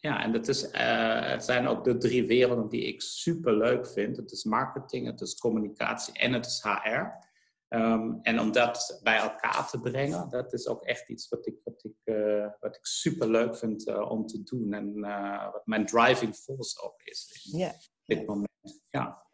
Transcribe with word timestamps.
ja, 0.00 0.22
en 0.22 0.32
dat 0.32 0.48
is, 0.48 0.68
het 0.72 1.44
zijn 1.44 1.68
ook 1.68 1.84
de 1.84 1.96
drie 1.96 2.26
werelden 2.26 2.68
die 2.68 2.82
ik 2.82 3.00
super 3.00 3.56
leuk 3.56 3.86
vind. 3.86 4.16
Het 4.16 4.32
is 4.32 4.44
marketing, 4.44 5.06
het 5.06 5.20
is 5.20 5.34
communicatie 5.34 6.14
en 6.14 6.32
het 6.32 6.46
is 6.46 6.62
HR. 6.62 7.28
Ehm, 7.68 8.12
en 8.22 8.40
om 8.40 8.52
dat 8.52 9.00
bij 9.02 9.16
elkaar 9.16 9.68
te 9.70 9.80
brengen, 9.80 10.28
dat 10.28 10.52
is 10.52 10.66
ook 10.68 10.82
echt 10.82 11.08
iets 11.08 11.28
wat 11.28 11.46
ik, 11.46 11.54
wat 11.64 11.84
ik, 11.84 12.14
uh, 12.14 12.46
wat 12.60 12.76
ik 12.76 12.86
super 12.86 13.30
leuk 13.30 13.56
vind 13.56 13.88
uh, 13.88 14.10
om 14.10 14.26
te 14.26 14.42
doen. 14.42 14.72
En 14.72 15.00
wat 15.52 15.66
mijn 15.66 15.86
driving 15.86 16.34
force 16.34 16.82
ook 16.82 17.02
is 17.02 17.50
in 17.52 17.58
yeah. 17.58 17.72
dit 18.04 18.26
moment. 18.26 18.48
Ja. 18.88 19.28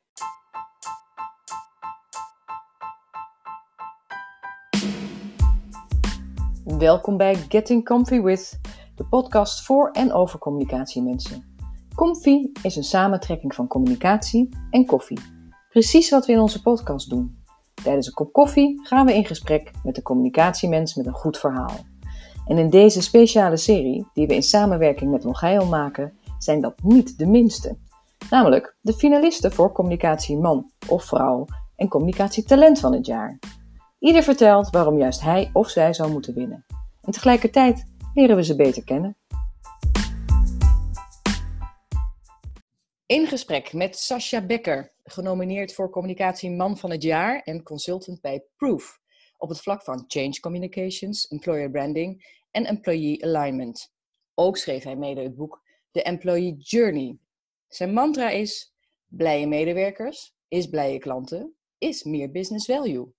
Welkom 6.64 7.17
bij 7.17 7.35
Getting 7.35 7.85
Comfy 7.85 8.21
With, 8.21 8.61
de 8.96 9.04
podcast 9.04 9.62
voor 9.62 9.90
en 9.90 10.12
over 10.12 10.38
communicatiemensen. 10.38 11.54
Comfy 11.95 12.50
is 12.62 12.77
een 12.77 12.84
samentrekking 12.84 13.54
van 13.54 13.66
communicatie 13.66 14.48
en 14.70 14.87
koffie. 14.87 15.18
Precies 15.68 16.10
wat 16.10 16.27
we 16.27 16.32
in 16.32 16.41
onze 16.41 16.62
podcast 16.62 17.10
doen. 17.10 17.45
Tijdens 17.82 18.06
een 18.06 18.12
kop 18.12 18.32
koffie 18.32 18.80
gaan 18.87 19.06
we 19.06 19.14
in 19.14 19.24
gesprek 19.24 19.70
met 19.82 19.95
de 19.95 20.02
communicatiemens 20.02 20.95
met 20.95 21.06
een 21.06 21.12
goed 21.12 21.38
verhaal. 21.38 21.77
En 22.46 22.59
in 22.59 22.70
deze 22.70 23.02
speciale 23.02 23.56
serie, 23.56 24.06
die 24.14 24.27
we 24.27 24.34
in 24.34 24.42
samenwerking 24.42 25.10
met 25.10 25.24
Ongeil 25.24 25.66
maken, 25.66 26.12
zijn 26.38 26.60
dat 26.60 26.82
niet 26.82 27.18
de 27.18 27.26
minste. 27.26 27.76
Namelijk 28.30 28.76
de 28.80 28.92
finalisten 28.92 29.52
voor 29.52 29.73
communicatie 29.73 30.37
man 30.37 30.70
of 30.88 31.04
vrouw 31.04 31.45
en 31.76 31.88
communicatietalent 31.88 32.80
van 32.80 32.92
het 32.92 33.06
jaar. 33.06 33.38
Ieder 33.98 34.23
vertelt 34.23 34.70
waarom 34.70 34.98
juist 34.98 35.20
hij 35.20 35.51
of 35.52 35.68
zij 35.68 35.92
zou 35.92 36.12
moeten 36.12 36.34
winnen. 36.34 36.65
En 37.02 37.12
tegelijkertijd 37.12 37.84
leren 38.16 38.37
we 38.37 38.45
ze 38.45 38.56
beter 38.56 38.84
kennen. 38.84 39.16
In 43.07 43.27
gesprek 43.27 43.73
met 43.73 43.97
Sascha 43.98 44.46
Becker, 44.46 44.93
genomineerd 45.04 45.74
voor 45.74 45.90
Communicatie 45.90 46.51
Man 46.51 46.79
van 46.79 46.90
het 46.90 47.02
Jaar 47.02 47.43
en 47.43 47.63
consultant 47.63 48.21
bij 48.21 48.45
Proof 48.57 49.01
op 49.37 49.49
het 49.49 49.60
vlak 49.60 49.82
van 49.82 50.05
Change 50.07 50.40
Communications, 50.40 51.29
Employer 51.29 51.71
Branding 51.71 52.40
en 52.51 52.65
Employee 52.65 53.24
Alignment. 53.24 53.93
Ook 54.35 54.57
schreef 54.57 54.85
hij 54.85 54.96
mede 54.96 55.23
het 55.23 55.37
boek 55.37 55.62
The 55.90 56.02
Employee 56.02 56.57
Journey. 56.57 57.18
Zijn 57.68 57.93
mantra 57.93 58.30
is: 58.30 58.74
blije 59.07 59.46
medewerkers, 59.46 60.35
is 60.49 60.66
blije 60.66 60.99
klanten, 60.99 61.55
is 61.79 62.02
meer 62.02 62.30
business 62.30 62.66
value. 62.66 63.15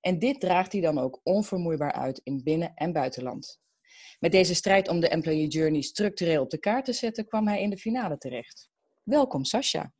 En 0.00 0.18
dit 0.18 0.40
draagt 0.40 0.72
hij 0.72 0.80
dan 0.80 0.98
ook 0.98 1.20
onvermoeibaar 1.22 1.92
uit 1.92 2.20
in 2.24 2.42
binnen- 2.42 2.74
en 2.74 2.92
buitenland. 2.92 3.64
Met 4.20 4.32
deze 4.32 4.54
strijd 4.54 4.88
om 4.88 5.00
de 5.00 5.08
Employee 5.08 5.46
Journey 5.46 5.80
structureel 5.80 6.42
op 6.42 6.50
de 6.50 6.58
kaart 6.58 6.84
te 6.84 6.92
zetten, 6.92 7.26
kwam 7.26 7.48
hij 7.48 7.62
in 7.62 7.70
de 7.70 7.78
finale 7.78 8.18
terecht. 8.18 8.68
Welkom, 9.02 9.44
Sascha. 9.44 9.92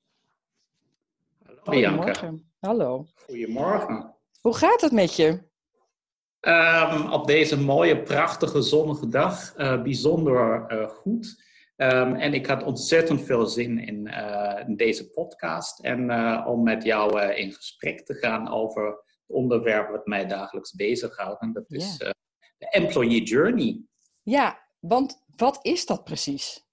Hallo, 1.45 1.61
Goedemorgen. 1.63 2.53
Hallo. 2.59 3.07
Goedemorgen. 3.15 4.15
Hoe 4.41 4.55
gaat 4.55 4.81
het 4.81 4.93
met 4.93 5.17
je? 5.17 5.45
Um, 6.41 7.13
op 7.13 7.27
deze 7.27 7.61
mooie, 7.61 8.03
prachtige, 8.03 8.63
zonnige 8.63 9.09
dag 9.09 9.59
uh, 9.59 9.83
bijzonder 9.83 10.73
uh, 10.73 10.89
goed. 10.89 11.45
Um, 11.77 12.15
en 12.15 12.35
ik 12.35 12.47
had 12.47 12.63
ontzettend 12.63 13.25
veel 13.25 13.47
zin 13.47 13.79
in, 13.79 14.07
uh, 14.07 14.63
in 14.67 14.77
deze 14.77 15.11
podcast 15.11 15.81
en 15.81 16.11
om 16.47 16.63
met 16.63 16.83
jou 16.83 17.33
in 17.33 17.53
gesprek 17.53 18.07
te 18.07 18.15
gaan 18.15 18.49
over 18.49 18.87
het 18.87 19.03
onderwerp 19.27 19.91
wat 19.91 20.07
mij 20.07 20.27
dagelijks 20.27 20.75
bezighoudt. 20.75 21.41
En 21.41 21.53
dat 21.53 21.71
is 21.71 21.97
yeah. 21.97 22.13
de 22.59 22.69
employee 22.71 23.23
journey. 23.23 23.85
Ja, 24.29 24.69
want 24.81 25.25
wat 25.37 25.59
is 25.63 25.87
dat 25.87 26.05
precies? 26.05 26.67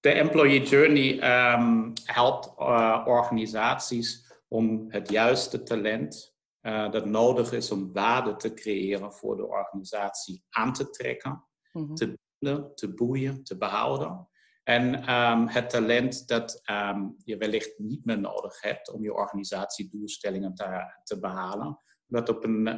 De 0.00 0.10
Employee 0.10 0.62
Journey 0.62 1.12
um, 1.54 1.92
helpt 2.04 2.52
uh, 2.58 3.04
organisaties 3.06 4.32
om 4.48 4.84
het 4.88 5.10
juiste 5.10 5.62
talent 5.62 6.36
uh, 6.62 6.90
dat 6.90 7.04
nodig 7.04 7.52
is 7.52 7.70
om 7.70 7.92
waarde 7.92 8.36
te 8.36 8.54
creëren 8.54 9.12
voor 9.12 9.36
de 9.36 9.46
organisatie 9.46 10.44
aan 10.50 10.72
te 10.72 10.90
trekken, 10.90 11.44
mm 11.72 11.86
-hmm. 11.86 11.94
te 11.94 12.18
binden, 12.38 12.74
te 12.74 12.94
boeien, 12.94 13.44
te 13.44 13.56
behouden. 13.56 14.28
En 14.62 15.14
um, 15.14 15.48
het 15.48 15.70
talent 15.70 16.28
dat 16.28 16.62
um, 16.70 17.14
je 17.24 17.36
wellicht 17.36 17.78
niet 17.78 18.04
meer 18.04 18.20
nodig 18.20 18.60
hebt 18.60 18.92
om 18.92 19.02
je 19.02 19.14
organisatiedoelstellingen 19.14 20.54
te, 20.54 20.94
te 21.02 21.18
behalen, 21.18 21.78
dat 22.06 22.28
op 22.28 22.44
een 22.44 22.68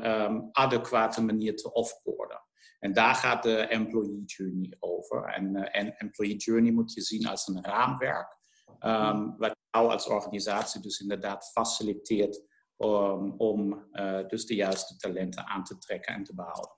adequate 0.53 1.23
manier 1.23 1.57
te 1.57 1.73
offboarden. 1.73 2.46
En 2.87 2.93
daar 2.93 3.15
gaat 3.15 3.43
de 3.43 3.57
employee 3.57 4.25
journey 4.25 4.77
over. 4.81 5.25
En, 5.25 5.57
uh, 5.57 5.69
en 5.71 5.97
employee 5.97 6.37
journey 6.37 6.73
moet 6.73 6.93
je 6.93 7.01
zien 7.01 7.27
als 7.27 7.47
een 7.47 7.65
raamwerk, 7.65 8.37
um, 8.81 9.37
wat 9.39 9.57
jou 9.71 9.91
als 9.91 10.07
organisatie 10.07 10.81
dus 10.81 11.01
inderdaad 11.01 11.51
faciliteert 11.51 12.43
um, 12.79 13.33
om 13.37 13.89
uh, 13.93 14.29
dus 14.29 14.47
de 14.47 14.55
juiste 14.55 14.97
talenten 14.97 15.47
aan 15.47 15.65
te 15.65 15.79
trekken 15.79 16.15
en 16.15 16.25
te 16.25 16.35
behouden. 16.35 16.71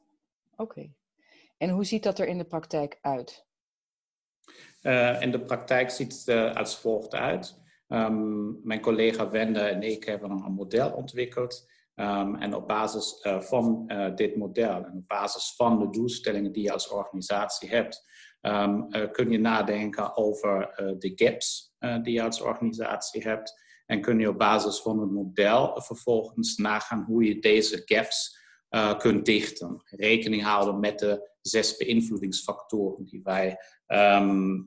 Oké. 0.52 0.62
Okay. 0.62 0.94
En 1.56 1.70
hoe 1.70 1.84
ziet 1.84 2.02
dat 2.02 2.18
er 2.18 2.26
in 2.26 2.38
de 2.38 2.46
praktijk 2.46 2.98
uit? 3.00 3.46
Uh, 4.82 5.20
in 5.20 5.30
de 5.30 5.40
praktijk 5.40 5.90
ziet 5.90 6.22
het 6.26 6.56
als 6.56 6.78
volgt 6.78 7.14
uit. 7.14 7.60
Um, 7.88 8.60
mijn 8.66 8.80
collega 8.80 9.30
Wende 9.30 9.60
en 9.60 9.82
ik 9.82 10.04
hebben 10.04 10.30
een 10.30 10.52
model 10.52 10.92
ontwikkeld. 10.92 11.70
Um, 12.00 12.34
en 12.34 12.54
op 12.54 12.68
basis 12.68 13.24
uh, 13.26 13.40
van 13.40 13.84
uh, 13.86 14.14
dit 14.14 14.36
model 14.36 14.84
en 14.84 14.96
op 14.96 15.08
basis 15.08 15.54
van 15.56 15.78
de 15.78 15.90
doelstellingen 15.90 16.52
die 16.52 16.62
je 16.62 16.72
als 16.72 16.88
organisatie 16.88 17.68
hebt, 17.68 18.04
um, 18.40 18.86
uh, 18.88 19.10
kun 19.10 19.30
je 19.30 19.38
nadenken 19.38 20.16
over 20.16 20.74
de 20.98 21.12
gaps 21.14 21.74
die 22.02 22.12
je 22.12 22.22
als 22.22 22.40
organisatie 22.40 23.22
hebt. 23.22 23.62
En 23.86 24.00
kun 24.00 24.18
je 24.18 24.28
op 24.28 24.38
basis 24.38 24.80
van 24.80 25.00
het 25.00 25.10
model 25.10 25.80
vervolgens 25.80 26.56
nagaan 26.56 27.04
hoe 27.04 27.24
je 27.24 27.38
deze 27.38 27.82
gaps 27.84 28.38
kunt 28.98 29.24
dichten. 29.24 29.82
Rekening 29.84 30.42
houden 30.42 30.80
met 30.80 30.98
de 30.98 31.30
zes 31.40 31.76
beïnvloedingsfactoren 31.76 33.04
die 33.04 33.20
wij 33.22 33.56
um, 33.86 34.66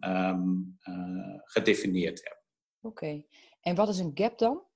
gedefinieerd 1.43 2.21
hebben. 2.23 2.43
Oké, 2.81 3.23
en 3.61 3.75
wat 3.75 3.89
is 3.89 3.99
een 3.99 4.11
gap 4.13 4.37
dan? 4.37 4.69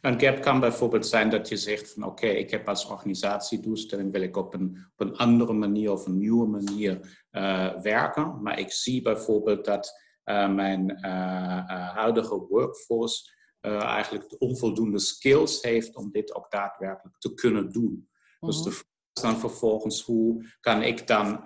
Een 0.00 0.20
gap 0.20 0.40
kan 0.40 0.60
bijvoorbeeld 0.60 1.06
zijn 1.06 1.30
dat 1.30 1.48
je 1.48 1.56
zegt 1.56 1.92
van 1.92 2.02
oké, 2.02 2.24
okay, 2.24 2.36
ik 2.36 2.50
heb 2.50 2.68
als 2.68 2.86
organisatiedoelstelling 2.86 4.12
wil 4.12 4.22
ik 4.22 4.36
op 4.36 4.54
een, 4.54 4.86
op 4.96 5.06
een 5.06 5.16
andere 5.16 5.52
manier 5.52 5.92
of 5.92 6.06
een 6.06 6.18
nieuwe 6.18 6.46
manier 6.46 7.20
uh, 7.32 7.74
werken. 7.74 8.42
Maar 8.42 8.58
ik 8.58 8.72
zie 8.72 9.02
bijvoorbeeld 9.02 9.64
dat 9.64 9.92
uh, 10.24 10.54
mijn 10.54 10.90
uh, 10.90 11.94
huidige 11.94 12.46
workforce 12.48 13.34
eigenlijk 13.60 14.28
de 14.30 14.38
onvoldoende 14.38 14.98
skills 14.98 15.62
heeft 15.62 15.96
om 15.96 16.10
dit 16.10 16.34
ook 16.34 16.50
daadwerkelijk 16.50 17.18
te 17.18 17.34
kunnen 17.34 17.72
doen. 17.72 18.08
Dus 18.40 18.62
de 18.62 18.70
vraag 18.70 18.94
is 19.12 19.22
dan 19.22 19.36
vervolgens 19.36 20.02
hoe 20.02 20.44
kan 20.60 20.82
ik 20.82 21.06
dan 21.06 21.44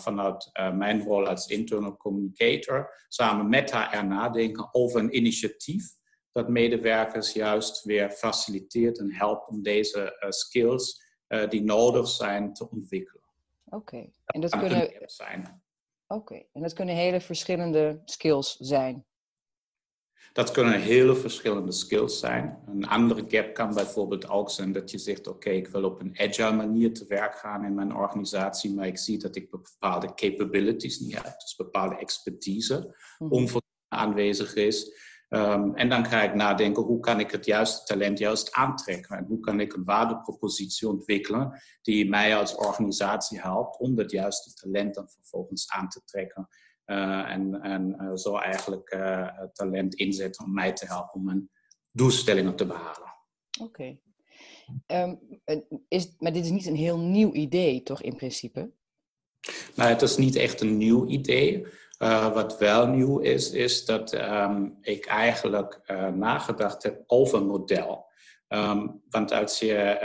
vanuit 0.00 0.50
mijn 0.52 1.02
rol 1.02 1.26
als 1.26 1.46
internal 1.46 1.96
communicator 1.96 3.04
samen 3.08 3.48
met 3.48 3.72
HR 3.72 4.04
nadenken 4.04 4.68
over 4.74 5.00
een 5.00 5.16
initiatief 5.16 6.00
dat 6.32 6.48
medewerkers 6.48 7.32
juist 7.32 7.84
weer 7.84 8.10
faciliteert 8.10 8.98
en 8.98 9.12
helpt 9.12 9.48
om 9.48 9.62
deze 9.62 10.18
uh, 10.24 10.30
skills 10.30 11.02
uh, 11.28 11.48
die 11.48 11.62
nodig 11.62 12.08
zijn 12.08 12.52
te 12.52 12.70
ontwikkelen. 12.70 13.22
Oké, 13.64 13.76
okay. 13.76 14.12
en 14.24 14.40
dat, 14.40 14.50
dat 14.50 14.60
kunnen 14.60 15.02
zijn. 15.06 15.62
Oké, 16.06 16.20
okay. 16.20 16.48
en 16.52 16.62
dat 16.62 16.72
kunnen 16.72 16.94
hele 16.94 17.20
verschillende 17.20 18.00
skills 18.04 18.56
zijn. 18.56 19.06
Dat 20.32 20.50
kunnen 20.50 20.80
hele 20.80 21.14
verschillende 21.14 21.72
skills 21.72 22.18
zijn. 22.18 22.58
Een 22.66 22.86
andere 22.86 23.24
gap 23.28 23.54
kan 23.54 23.74
bijvoorbeeld 23.74 24.28
ook 24.28 24.50
zijn 24.50 24.72
dat 24.72 24.90
je 24.90 24.98
zegt: 24.98 25.26
Oké, 25.26 25.36
okay, 25.36 25.56
ik 25.56 25.68
wil 25.68 25.84
op 25.84 26.00
een 26.00 26.18
agile 26.18 26.52
manier 26.52 26.94
te 26.94 27.04
werk 27.06 27.34
gaan 27.34 27.64
in 27.64 27.74
mijn 27.74 27.94
organisatie, 27.94 28.74
maar 28.74 28.86
ik 28.86 28.98
zie 28.98 29.18
dat 29.18 29.36
ik 29.36 29.50
bepaalde 29.50 30.14
capabilities 30.14 30.98
niet 30.98 31.14
heb, 31.14 31.40
dus 31.40 31.56
bepaalde 31.56 31.96
expertise 31.96 32.76
mm 32.76 32.92
-hmm. 33.18 33.30
onvoldoende 33.30 33.66
aanwezig 33.88 34.54
is. 34.54 35.10
Um, 35.34 35.74
en 35.74 35.88
dan 35.88 36.04
ga 36.04 36.22
ik 36.22 36.34
nadenken, 36.34 36.82
hoe 36.82 37.00
kan 37.00 37.20
ik 37.20 37.30
het 37.30 37.44
juiste 37.44 37.84
talent 37.84 38.18
juist 38.18 38.52
aantrekken? 38.52 39.16
En 39.16 39.24
hoe 39.24 39.40
kan 39.40 39.60
ik 39.60 39.72
een 39.72 39.84
waardepropositie 39.84 40.88
ontwikkelen 40.88 41.62
die 41.82 42.08
mij 42.08 42.36
als 42.36 42.54
organisatie 42.54 43.40
helpt 43.40 43.78
om 43.78 43.94
dat 43.94 44.10
juiste 44.10 44.54
talent 44.54 44.94
dan 44.94 45.08
vervolgens 45.08 45.70
aan 45.70 45.88
te 45.88 46.02
trekken. 46.04 46.48
Uh, 46.86 47.30
en 47.30 47.60
en 47.60 47.96
uh, 48.00 48.14
zo 48.14 48.36
eigenlijk 48.36 48.94
uh, 48.94 49.28
talent 49.52 49.94
inzetten 49.94 50.44
om 50.44 50.54
mij 50.54 50.72
te 50.72 50.86
helpen 50.86 51.14
om 51.14 51.24
mijn 51.24 51.50
doelstellingen 51.90 52.56
te 52.56 52.66
behalen. 52.66 53.14
Oké. 53.60 53.98
Okay. 54.86 55.06
Um, 55.06 55.40
maar 56.18 56.32
dit 56.32 56.44
is 56.44 56.50
niet 56.50 56.66
een 56.66 56.76
heel 56.76 56.98
nieuw 56.98 57.32
idee, 57.32 57.82
toch 57.82 58.02
in 58.02 58.16
principe? 58.16 58.72
Nou, 59.74 59.90
het 59.90 60.02
is 60.02 60.16
niet 60.16 60.36
echt 60.36 60.60
een 60.60 60.76
nieuw 60.76 61.06
idee. 61.06 61.66
Uh, 62.02 62.32
wat 62.32 62.58
wel 62.58 62.86
nieuw 62.86 63.18
is, 63.18 63.50
is 63.50 63.84
dat 63.84 64.14
um, 64.14 64.78
ik 64.80 65.06
eigenlijk 65.06 65.80
uh, 65.86 66.08
nagedacht 66.08 66.82
heb 66.82 67.02
over 67.06 67.38
een 67.38 67.46
model. 67.46 68.06
Um, 68.48 69.02
want 69.08 69.32
als 69.32 69.58
je, 69.58 69.98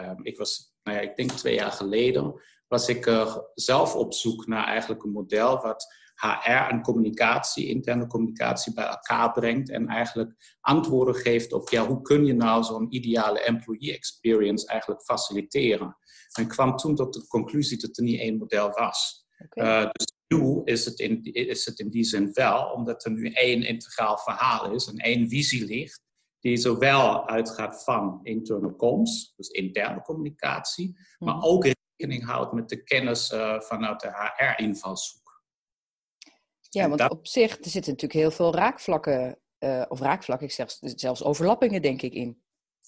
uh, 0.00 0.10
ik 0.22 0.38
was, 0.38 0.74
nou 0.82 0.96
ja, 0.96 1.02
ik 1.02 1.16
denk 1.16 1.30
twee 1.30 1.54
jaar 1.54 1.72
geleden, 1.72 2.40
was 2.68 2.88
ik 2.88 3.26
zelf 3.54 3.94
op 3.94 4.14
zoek 4.14 4.46
naar 4.46 4.64
eigenlijk 4.64 5.02
een 5.02 5.10
model 5.10 5.60
wat 5.60 5.86
HR 6.14 6.70
en 6.70 6.82
communicatie, 6.82 7.68
interne 7.68 8.06
communicatie 8.06 8.74
bij 8.74 8.86
elkaar 8.86 9.32
brengt 9.32 9.70
en 9.70 9.86
eigenlijk 9.86 10.56
antwoorden 10.60 11.14
geeft 11.14 11.52
op 11.52 11.68
ja, 11.68 11.86
hoe 11.86 12.02
kun 12.02 12.26
je 12.26 12.34
nou 12.34 12.62
zo'n 12.62 12.94
ideale 12.94 13.40
employee 13.40 13.94
experience 13.94 14.66
eigenlijk 14.66 15.02
faciliteren. 15.02 15.96
En 16.32 16.48
kwam 16.48 16.76
toen 16.76 16.94
tot 16.94 17.14
de 17.14 17.26
conclusie 17.26 17.78
dat 17.78 17.96
er 17.96 18.02
niet 18.02 18.20
één 18.20 18.38
model 18.38 18.70
was. 18.70 19.26
Okay. 19.38 19.82
Uh, 19.82 19.90
dus 19.92 20.18
nu 20.34 20.60
is 20.64 20.84
het, 20.84 20.98
in, 20.98 21.22
is 21.22 21.64
het 21.64 21.78
in 21.78 21.90
die 21.90 22.04
zin 22.04 22.30
wel, 22.32 22.72
omdat 22.72 23.04
er 23.04 23.10
nu 23.10 23.30
één 23.30 23.62
integraal 23.62 24.18
verhaal 24.18 24.74
is 24.74 24.86
en 24.86 24.96
één 24.96 25.28
visie 25.28 25.64
ligt, 25.64 26.00
die 26.40 26.56
zowel 26.56 27.28
uitgaat 27.28 27.84
van 27.84 28.20
internal 28.22 28.76
comms, 28.76 29.32
dus 29.36 29.48
interne 29.48 30.02
communicatie, 30.02 30.96
maar 31.18 31.34
mhm. 31.34 31.44
ook 31.44 31.64
rekening 31.64 32.24
houdt 32.24 32.52
met 32.52 32.68
de 32.68 32.82
kennis 32.82 33.30
uh, 33.30 33.60
vanuit 33.60 34.00
de 34.00 34.32
HR-invalshoek. 34.36 35.42
Ja, 36.68 36.88
want 36.88 37.10
op 37.10 37.26
zich 37.26 37.50
er 37.50 37.70
zitten 37.70 37.92
natuurlijk 37.92 38.20
heel 38.20 38.30
veel 38.30 38.54
raakvlakken, 38.54 39.38
uh, 39.58 39.84
of 39.88 40.00
raakvlakken, 40.00 40.46
ik 40.46 40.52
zeg 40.52 40.76
zelfs 40.80 41.22
overlappingen 41.22 41.82
denk 41.82 42.02
ik 42.02 42.12
in. 42.12 42.42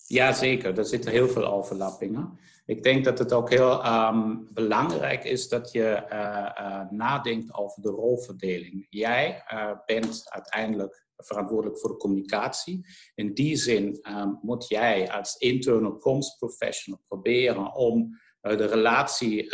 Ja, 0.07 0.33
zeker. 0.33 0.79
Er 0.79 0.85
zitten 0.85 1.11
heel 1.11 1.29
veel 1.29 1.47
overlappingen. 1.47 2.39
Ik 2.67 2.83
denk 2.83 3.05
dat 3.05 3.19
het 3.19 3.33
ook 3.33 3.51
heel 3.51 3.87
um, 3.87 4.49
belangrijk 4.53 5.25
is 5.25 5.49
dat 5.49 5.73
je 5.73 6.05
uh, 6.13 6.51
uh, 6.61 6.91
nadenkt 6.91 7.55
over 7.55 7.83
de 7.83 7.89
rolverdeling. 7.89 8.87
Jij 8.91 9.45
uh, 9.53 9.71
bent 9.87 10.23
uiteindelijk 10.25 11.07
verantwoordelijk 11.17 11.79
voor 11.79 11.91
de 11.91 11.97
communicatie. 11.97 12.87
In 13.15 13.35
die 13.35 13.57
zin 13.57 14.01
um, 14.09 14.39
moet 14.43 14.69
jij 14.69 15.13
als 15.13 15.37
internal 15.37 15.99
comms 15.99 16.37
professional 16.37 17.01
proberen 17.09 17.75
om 17.75 18.21
de 18.41 18.67
relatie 18.67 19.45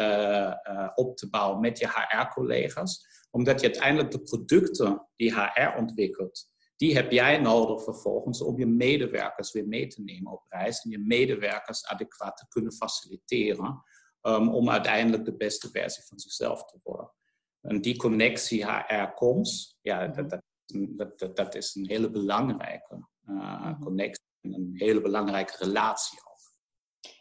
op 0.94 1.16
te 1.16 1.28
bouwen 1.30 1.60
met 1.60 1.78
je 1.78 1.88
HR-collega's. 1.88 3.06
Omdat 3.30 3.60
je 3.60 3.66
uiteindelijk 3.66 4.10
de 4.10 4.22
producten 4.22 5.08
die 5.16 5.34
HR 5.34 5.76
ontwikkelt, 5.78 6.50
die 6.78 6.94
heb 6.94 7.10
jij 7.10 7.38
nodig 7.38 7.82
vervolgens 7.82 8.42
om 8.42 8.58
je 8.58 8.66
medewerkers 8.66 9.52
weer 9.52 9.66
mee 9.66 9.86
te 9.86 10.02
nemen 10.02 10.32
op 10.32 10.44
reis 10.48 10.80
en 10.80 10.90
je 10.90 10.98
medewerkers 10.98 11.86
adequaat 11.86 12.36
te 12.36 12.48
kunnen 12.48 12.72
faciliteren 12.72 13.82
um, 14.22 14.48
om 14.48 14.70
uiteindelijk 14.70 15.24
de 15.24 15.36
beste 15.36 15.70
versie 15.70 16.04
van 16.04 16.18
zichzelf 16.18 16.64
te 16.64 16.78
worden. 16.82 17.12
En 17.60 17.80
die 17.80 17.96
connectie 17.96 18.66
HR-coms, 18.66 19.78
ja, 19.80 20.06
mhm. 20.06 20.28
dat, 20.28 20.42
dat, 20.86 21.18
dat, 21.18 21.36
dat, 21.36 21.54
is 21.54 21.74
een 21.74 21.86
hele 21.86 22.10
belangrijke 22.10 23.06
uh, 23.26 23.80
connectie 23.80 24.24
en 24.40 24.54
een 24.54 24.70
hele 24.74 25.00
belangrijke 25.00 25.56
relatie 25.58 26.18
ook. 26.24 26.36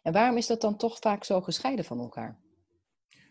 En 0.01 0.13
waarom 0.13 0.37
is 0.37 0.47
dat 0.47 0.61
dan 0.61 0.77
toch 0.77 0.99
vaak 0.99 1.23
zo 1.23 1.41
gescheiden 1.41 1.85
van 1.85 1.99
elkaar? 1.99 2.39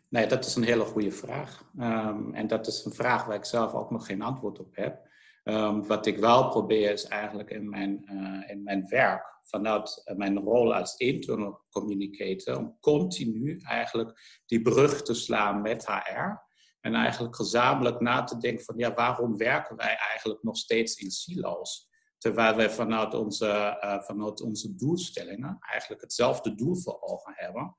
Nee, 0.08 0.26
dat 0.26 0.44
is 0.44 0.54
een 0.54 0.64
hele 0.64 0.84
goede 0.84 1.10
vraag. 1.10 1.70
Um, 1.78 2.34
en 2.34 2.46
dat 2.46 2.66
is 2.66 2.84
een 2.84 2.92
vraag 2.92 3.24
waar 3.24 3.36
ik 3.36 3.44
zelf 3.44 3.74
ook 3.74 3.90
nog 3.90 4.06
geen 4.06 4.22
antwoord 4.22 4.58
op 4.58 4.76
heb. 4.76 5.05
Um, 5.48 5.86
wat 5.86 6.06
ik 6.06 6.18
wel 6.18 6.48
probeer 6.48 6.92
is 6.92 7.04
eigenlijk 7.04 7.50
in 7.50 7.68
mijn, 7.68 8.04
uh, 8.12 8.50
in 8.50 8.62
mijn 8.62 8.88
werk, 8.88 9.38
vanuit 9.42 10.02
uh, 10.04 10.16
mijn 10.16 10.38
rol 10.38 10.74
als 10.74 10.96
internal 10.96 11.60
communicator, 11.70 12.56
om 12.56 12.76
continu 12.80 13.60
eigenlijk 13.60 14.40
die 14.46 14.62
brug 14.62 15.02
te 15.02 15.14
slaan 15.14 15.62
met 15.62 15.86
HR. 15.86 16.44
En 16.80 16.94
eigenlijk 16.94 17.36
gezamenlijk 17.36 18.00
na 18.00 18.24
te 18.24 18.38
denken 18.38 18.64
van 18.64 18.74
ja, 18.78 18.94
waarom 18.94 19.36
werken 19.36 19.76
wij 19.76 19.96
eigenlijk 19.96 20.42
nog 20.42 20.56
steeds 20.56 20.96
in 20.96 21.10
silo's? 21.10 21.88
Terwijl 22.18 22.56
wij 22.56 22.70
vanuit 22.70 23.14
onze, 23.14 23.78
uh, 23.84 24.02
vanuit 24.02 24.40
onze 24.40 24.74
doelstellingen 24.74 25.56
eigenlijk 25.60 26.02
hetzelfde 26.02 26.54
doel 26.54 26.76
voor 26.76 27.00
ogen 27.00 27.32
hebben. 27.36 27.76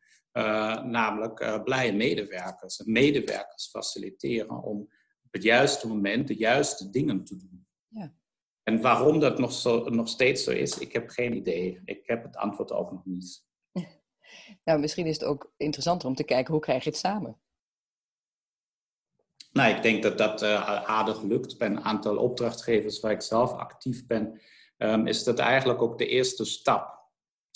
namelijk 0.91 1.63
blije 1.63 1.93
medewerkers 1.93 2.81
medewerkers 2.85 3.69
faciliteren 3.69 4.63
om 4.63 4.87
het 5.31 5.43
juiste 5.43 5.87
moment 5.87 6.27
de 6.27 6.35
juiste 6.35 6.89
dingen 6.89 7.23
te 7.23 7.37
doen. 7.37 7.67
Ja. 7.87 8.13
En 8.63 8.81
waarom 8.81 9.19
dat 9.19 9.39
nog, 9.39 9.51
zo, 9.51 9.89
nog 9.89 10.07
steeds 10.07 10.43
zo 10.43 10.51
is, 10.51 10.77
ik 10.77 10.93
heb 10.93 11.09
geen 11.09 11.35
idee. 11.35 11.81
Ik 11.85 12.01
heb 12.05 12.23
het 12.23 12.35
antwoord 12.35 12.71
ook 12.71 12.91
nog 12.91 13.05
niet. 13.05 13.45
Nou, 14.63 14.79
misschien 14.79 15.05
is 15.05 15.19
het 15.19 15.23
ook 15.23 15.53
interessanter 15.57 16.07
om 16.07 16.15
te 16.15 16.23
kijken 16.23 16.53
hoe 16.53 16.61
krijg 16.61 16.83
je 16.83 16.89
het 16.89 16.99
samen. 16.99 17.39
Nou, 19.51 19.75
ik 19.75 19.81
denk 19.81 20.03
dat 20.03 20.17
dat 20.17 20.43
uh, 20.43 20.83
aardig 20.83 21.21
lukt. 21.21 21.57
Bij 21.57 21.67
een 21.67 21.83
aantal 21.83 22.17
opdrachtgevers 22.17 22.99
waar 22.99 23.11
ik 23.11 23.21
zelf 23.21 23.51
actief 23.51 24.05
ben, 24.05 24.41
um, 24.77 25.07
is 25.07 25.23
dat 25.23 25.39
eigenlijk 25.39 25.81
ook 25.81 25.97
de 25.97 26.07
eerste 26.07 26.45
stap 26.45 26.97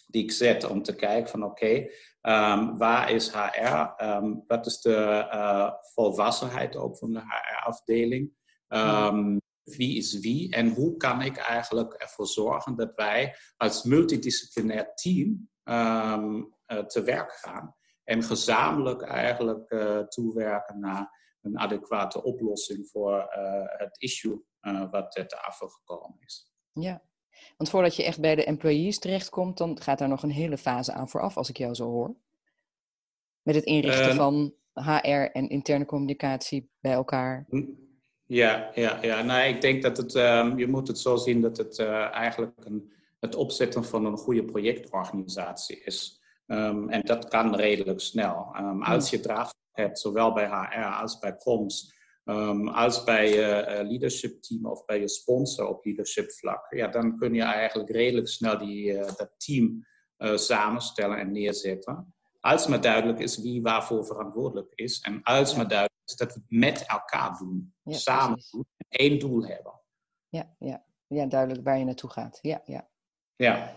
die 0.08 0.24
ik 0.24 0.32
zet 0.32 0.64
om 0.64 0.84
te 0.84 0.96
kijken 0.96 1.30
van 1.30 1.44
oké, 1.44 1.66
okay, 1.66 1.92
um, 2.22 2.78
waar 2.78 3.12
is 3.12 3.34
HR? 3.34 4.04
Wat 4.48 4.66
is 4.66 4.82
de 4.82 5.28
uh, 5.34 5.72
volwassenheid 5.94 6.76
ook 6.76 6.98
van 6.98 7.14
de 7.14 7.20
HR-afdeling? 7.20 8.40
wie 9.64 9.98
is 9.98 10.20
wie 10.20 10.52
en 10.56 10.74
hoe 10.74 10.98
kan 10.98 11.22
ik 11.22 11.38
eigenlijk 11.38 11.94
ervoor 11.94 12.28
zorgen 12.28 12.76
dat 12.76 12.92
wij 12.96 13.36
als 13.58 13.84
multidisciplinair 13.84 14.94
team 14.94 15.50
um, 15.64 16.56
te 16.88 17.02
werk 17.04 17.32
gaan 17.32 17.76
en 18.04 18.24
gezamenlijk 18.24 19.02
eigenlijk 19.02 19.72
uh, 19.72 20.00
toewerken 20.00 20.80
naar 20.80 21.20
een 21.42 21.60
adequate 21.60 22.24
oplossing 22.24 22.90
voor 22.90 23.28
het 23.78 24.02
issue 24.02 24.44
wat 24.92 25.12
ter 25.12 25.28
tafel 25.28 25.68
gekomen 25.68 26.18
is. 26.20 26.52
Ja, 26.72 27.02
want 27.58 27.70
voordat 27.70 27.96
je 27.96 28.04
echt 28.04 28.20
bij 28.20 28.36
de 28.36 28.44
employees 28.44 29.00
terechtkomt, 29.00 29.58
dan 29.58 29.82
gaat 29.82 30.00
daar 30.00 30.08
nog 30.08 30.24
een 30.24 30.32
hele 30.32 30.58
fase 30.58 30.94
aan 30.94 31.10
vooraf, 31.10 31.38
als 31.38 31.50
ik 31.50 31.58
jou 31.58 31.74
zo 31.74 31.86
hoor. 31.86 32.16
Met 33.42 33.56
het 33.56 33.64
inrichten 33.64 34.16
van 34.16 34.54
HR 34.74 35.10
en 35.10 35.50
interne 35.50 35.86
communicatie 35.86 36.70
bij 36.80 36.92
elkaar. 36.92 37.46
Ja, 38.26 38.72
ja, 38.74 38.98
ja. 39.02 39.22
Nou, 39.22 39.48
ik 39.48 39.62
denk 39.62 39.82
dat 39.82 39.98
het, 39.98 40.16
um, 40.16 40.58
je 40.58 40.68
moet 40.68 40.88
het 40.88 41.00
zo 41.00 41.16
zien 41.16 41.42
dat 41.42 41.58
het 41.58 41.80
uh, 41.80 42.14
eigenlijk 42.14 42.54
een, 42.66 42.92
het 43.20 43.36
opzetten 43.36 43.84
van 43.84 44.06
een 44.06 44.18
goede 44.18 44.46
projectorganisatie 44.46 45.82
is. 45.84 46.22
Um, 46.48 46.90
en 46.90 47.02
dat 47.02 47.28
kan 47.28 47.56
redelijk 47.56 48.00
snel. 48.00 48.56
Um, 48.58 48.84
als 48.84 49.10
je 49.10 49.20
draagvlak 49.20 49.56
hebt, 49.72 50.00
zowel 50.00 50.34
bij 50.34 50.48
HR 50.48 51.02
als 51.02 51.20
bij 51.20 51.38
COMS, 52.26 52.72
als 52.72 53.04
bij 53.04 53.30
je 53.30 53.66
uh, 53.68 53.90
leadership 53.90 54.42
team 54.42 54.66
of 54.66 54.86
bij 54.86 55.00
je 55.00 55.08
sponsor 55.08 55.68
op 55.68 55.86
leadership 55.86 56.32
vlak, 56.32 56.74
ja, 56.74 56.88
dan 56.88 57.18
kun 57.18 57.34
je 57.34 57.44
eigenlijk 57.44 57.90
redelijk 57.90 58.28
snel 58.28 58.58
die, 58.58 58.92
uh, 58.92 59.00
dat 59.00 59.32
team 59.38 59.90
samenstellen 60.36 61.18
en 61.18 61.32
neerzetten. 61.32 62.14
Als 62.40 62.68
maar 62.68 62.82
duidelijk 62.82 63.20
is 63.20 63.42
wie 63.42 63.62
waarvoor 63.62 64.06
verantwoordelijk 64.06 64.72
is. 64.76 65.00
En 65.00 65.24
als 65.24 65.56
maar 65.56 65.68
duidelijk 65.68 65.92
dat 66.18 66.34
we 66.34 66.40
het 66.40 66.60
met 66.60 66.86
elkaar 66.86 67.38
doen. 67.38 67.74
samen 67.86 68.40
doen. 68.52 68.66
En 68.78 69.00
één 69.00 69.20
doel 69.20 69.46
hebben. 69.46 69.80
Ja, 70.30 70.56
ja. 70.60 70.86
ja, 71.08 71.26
duidelijk 71.26 71.64
waar 71.64 71.78
je 71.78 71.86
naartoe 71.86 72.10
gaat. 72.10 72.40
Ja, 72.42 72.62
ja. 72.66 72.90
ja. 73.36 73.74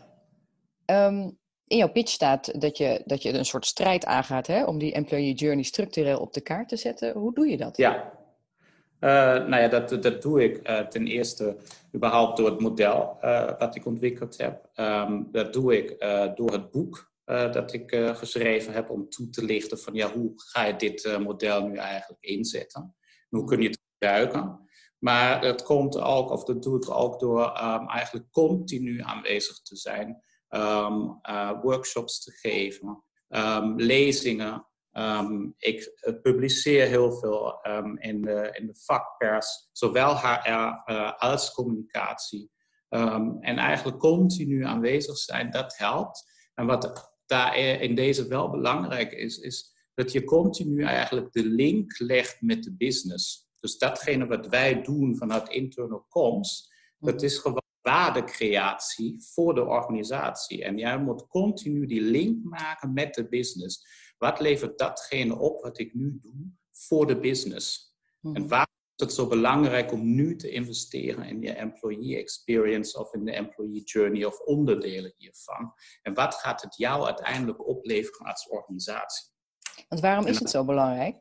Um, 0.87 1.39
in 1.67 1.77
jouw 1.77 1.93
pitch 1.93 2.13
staat 2.13 2.61
dat 2.61 2.77
je, 2.77 3.03
dat 3.05 3.23
je 3.23 3.33
een 3.33 3.45
soort 3.45 3.67
strijd 3.67 4.05
aangaat 4.05 4.47
hè, 4.47 4.65
om 4.65 4.79
die 4.79 4.93
employee 4.93 5.35
journey 5.35 5.65
structureel 5.65 6.21
op 6.21 6.33
de 6.33 6.41
kaart 6.41 6.69
te 6.69 6.77
zetten. 6.77 7.13
Hoe 7.13 7.35
doe 7.35 7.49
je 7.49 7.57
dat? 7.57 7.77
Ja, 7.77 8.13
uh, 9.05 9.11
nou 9.47 9.57
ja, 9.57 9.69
dat, 9.69 10.03
dat 10.03 10.23
doe 10.23 10.45
ik 10.45 10.69
uh, 10.69 10.81
ten 10.81 11.07
eerste 11.07 11.57
überhaupt 11.95 12.37
door 12.37 12.51
het 12.51 12.61
model 12.61 13.19
uh, 13.23 13.51
wat 13.59 13.77
ik 13.77 13.87
ontwikkeld 13.87 14.39
heb. 14.39 14.69
Um, 14.75 15.29
dat 15.33 15.53
doe 15.53 15.77
ik 15.77 16.01
door 16.37 16.53
het 16.53 16.71
boek 16.71 17.13
dat 17.25 17.73
ik 17.73 17.95
geschreven 17.95 18.73
heb 18.73 18.91
om 18.91 19.09
toe 19.09 19.31
te 19.31 19.45
lichten 19.45 19.79
van 19.79 19.95
ja, 19.95 20.13
hoe 20.13 20.33
ga 20.37 20.65
je 20.65 20.77
dit 20.77 21.19
model 21.19 21.67
nu 21.67 21.77
eigenlijk 21.77 22.23
inzetten? 22.23 22.95
hoe 23.29 23.45
kun 23.45 23.61
je 23.61 23.69
het 23.69 23.81
gebruiken? 23.93 24.69
Maar 24.99 25.45
het 25.45 25.63
komt 25.63 25.99
ook, 25.99 26.31
of 26.31 26.45
dat 26.45 26.63
doe 26.63 26.77
ik 26.77 26.91
ook 26.91 27.21
door 27.21 27.43
um, 27.43 27.89
eigenlijk 27.89 28.27
continu 28.31 29.01
aanwezig 29.01 29.63
te 29.63 29.77
zijn, 29.77 30.23
um, 30.49 31.21
workshops 31.63 32.23
te 32.23 32.31
geven, 32.31 33.05
lezingen. 34.95 35.55
ik 35.59 35.93
publiceer 36.23 36.87
heel 36.87 37.13
veel 37.13 37.61
in, 37.99 38.23
de, 38.23 38.51
in 38.53 38.67
de 38.67 38.75
vakpers, 38.75 39.69
zowel 39.73 40.17
HR 40.19 40.93
als 41.19 41.53
communicatie. 41.53 42.51
en 42.89 43.57
eigenlijk 43.57 43.99
continu 43.99 44.65
aanwezig 44.65 45.17
zijn, 45.17 45.51
dat 45.51 45.77
helpt. 45.77 46.33
En 46.55 46.67
wat 46.67 47.13
daar 47.27 47.59
in 47.59 47.95
deze 47.95 48.29
wel 48.29 48.51
belangrijk 48.51 49.13
is, 49.13 49.39
is 49.39 49.73
dat 49.95 50.13
je 50.13 50.25
continu 50.25 50.83
eigenlijk 50.83 51.33
de 51.33 51.45
link 51.45 51.99
legt 51.99 52.41
met 52.41 52.63
de 52.63 52.75
business. 52.77 53.49
Dus 53.61 53.79
datgene 53.79 54.27
wat 54.27 54.47
wij 54.47 54.83
doen 54.83 55.17
vanuit 55.17 55.49
internal 55.49 56.07
comms, 56.09 56.73
dat 56.99 57.23
is 57.23 57.39
gewoon 57.39 57.63
waardecreatie 57.81 59.17
voor 59.33 59.55
de 59.55 59.65
organisatie. 59.65 60.65
En 60.65 60.79
jij 60.79 60.99
moet 60.99 61.27
continu 61.27 61.87
die 61.87 62.01
link 62.01 62.45
maken 62.45 62.93
met 62.93 63.15
de 63.15 63.29
business. 63.29 63.87
Wat 64.19 64.41
levert 64.41 64.79
datgene 64.79 65.39
op 65.39 65.63
wat 65.63 65.79
ik 65.79 65.95
nu 65.95 66.19
doe 66.21 66.53
voor 66.71 67.07
de 67.07 67.21
business? 67.21 67.95
En 68.23 68.31
mhm. 68.31 68.49
waar 68.49 68.69
het 68.97 69.13
zo 69.13 69.27
belangrijk 69.27 69.93
om 69.93 70.15
nu 70.15 70.37
te 70.37 70.51
investeren 70.51 71.25
in 71.25 71.43
je 71.43 71.53
employee 71.53 72.19
experience 72.19 72.99
of 72.99 73.15
in 73.15 73.25
de 73.25 73.33
employee 73.33 73.83
journey 73.83 74.25
of 74.25 74.41
onderdelen 74.41 75.15
hiervan? 75.17 75.75
En 76.03 76.15
wat 76.15 76.35
gaat 76.35 76.63
het 76.63 76.77
jou 76.77 77.05
uiteindelijk 77.05 77.67
opleveren 77.69 78.27
als 78.27 78.49
organisatie? 78.49 79.33
Want 79.89 80.01
waarom 80.01 80.27
is 80.27 80.39
het 80.39 80.51
zo 80.51 80.65
belangrijk? 80.65 81.17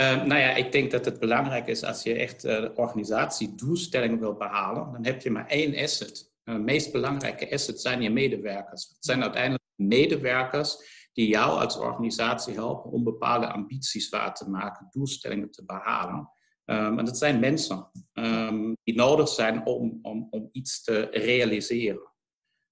Uh, 0.00 0.24
nou 0.24 0.40
ja, 0.40 0.54
ik 0.54 0.72
denk 0.72 0.90
dat 0.90 1.04
het 1.04 1.18
belangrijk 1.18 1.66
is 1.66 1.84
als 1.84 2.02
je 2.02 2.14
echt 2.14 2.44
uh, 2.44 2.68
organisatiedoelstellingen 2.74 4.18
wil 4.18 4.34
behalen, 4.34 4.92
dan 4.92 5.04
heb 5.04 5.22
je 5.22 5.30
maar 5.30 5.46
één 5.46 5.82
asset. 5.82 6.32
Uh, 6.44 6.54
de 6.54 6.60
meest 6.60 6.92
belangrijke 6.92 7.52
asset 7.52 7.80
zijn 7.80 8.02
je 8.02 8.10
medewerkers. 8.10 8.88
Het 8.88 9.04
zijn 9.04 9.22
uiteindelijk 9.22 9.64
medewerkers 9.74 10.76
die 11.18 11.28
jou 11.28 11.60
als 11.60 11.76
organisatie 11.76 12.54
helpen 12.54 12.90
om 12.90 13.04
bepaalde 13.04 13.52
ambities 13.52 14.08
waar 14.08 14.34
te 14.34 14.50
maken, 14.50 14.86
doelstellingen 14.90 15.50
te 15.50 15.64
behalen. 15.64 16.30
Um, 16.64 16.98
en 16.98 17.04
dat 17.04 17.18
zijn 17.18 17.40
mensen 17.40 17.90
um, 18.12 18.76
die 18.82 18.94
nodig 18.94 19.28
zijn 19.28 19.66
om, 19.66 19.98
om, 20.02 20.26
om 20.30 20.48
iets 20.52 20.82
te 20.82 21.00
realiseren. 21.00 22.12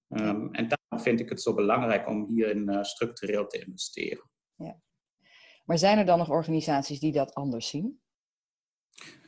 Um, 0.09 0.55
en 0.55 0.69
daarom 0.69 1.07
vind 1.07 1.21
ik 1.21 1.29
het 1.29 1.43
zo 1.43 1.55
belangrijk 1.55 2.09
om 2.09 2.27
hierin 2.27 2.71
uh, 2.71 2.83
structureel 2.83 3.47
te 3.47 3.65
investeren. 3.65 4.31
Ja. 4.55 4.81
Maar 5.65 5.79
zijn 5.79 5.99
er 5.99 6.07
dan 6.07 6.19
nog 6.19 6.31
organisaties 6.31 7.01
die 7.01 7.13
dat 7.13 7.35
anders 7.35 7.69
zien? 7.69 8.01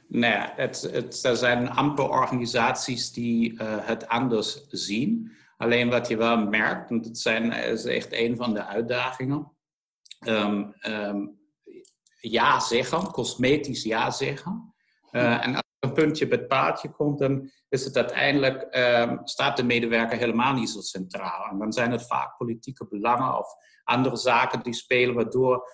Nee, 0.08 0.38
het, 0.38 0.80
het, 0.80 1.25
er 1.25 1.37
zijn 1.37 1.70
amper 1.70 2.08
organisaties 2.08 3.12
die 3.12 3.52
uh, 3.52 3.87
het 3.87 4.08
anders 4.08 4.66
zien. 4.68 5.32
Alleen 5.59 5.91
wat 5.91 6.09
je 6.09 6.17
wel 6.17 6.37
merkt, 6.37 6.91
en 6.91 7.03
dat 7.03 7.19
zijn, 7.19 7.53
is 7.53 7.85
echt 7.85 8.12
een 8.12 8.37
van 8.37 8.55
de 8.55 8.65
uitdagingen. 8.65 9.57
Um, 10.27 10.75
um, 10.87 11.41
ja 12.21 12.61
zeggen, 12.61 13.11
cosmetisch 13.11 13.83
ja 13.83 14.11
zeggen. 14.11 14.75
Uh, 15.12 15.47
en 15.47 15.55
als 15.55 15.62
er 15.79 15.88
een 15.88 15.95
puntje 15.95 16.29
bij 16.29 16.38
het 16.38 16.49
paardje 16.49 16.91
komt, 16.91 17.19
dan 17.19 17.50
is 17.69 17.85
het 17.85 17.97
uiteindelijk, 17.97 18.77
um, 18.77 19.21
staat 19.25 19.57
de 19.57 19.62
medewerker 19.62 20.19
helemaal 20.19 20.55
niet 20.55 20.71
zo 20.71 20.81
centraal. 20.81 21.50
En 21.50 21.59
dan 21.59 21.73
zijn 21.73 21.91
het 21.91 22.07
vaak 22.07 22.37
politieke 22.37 22.87
belangen 22.88 23.38
of 23.38 23.55
andere 23.85 24.17
zaken 24.17 24.62
die 24.62 24.75
spelen, 24.75 25.15
waardoor 25.15 25.69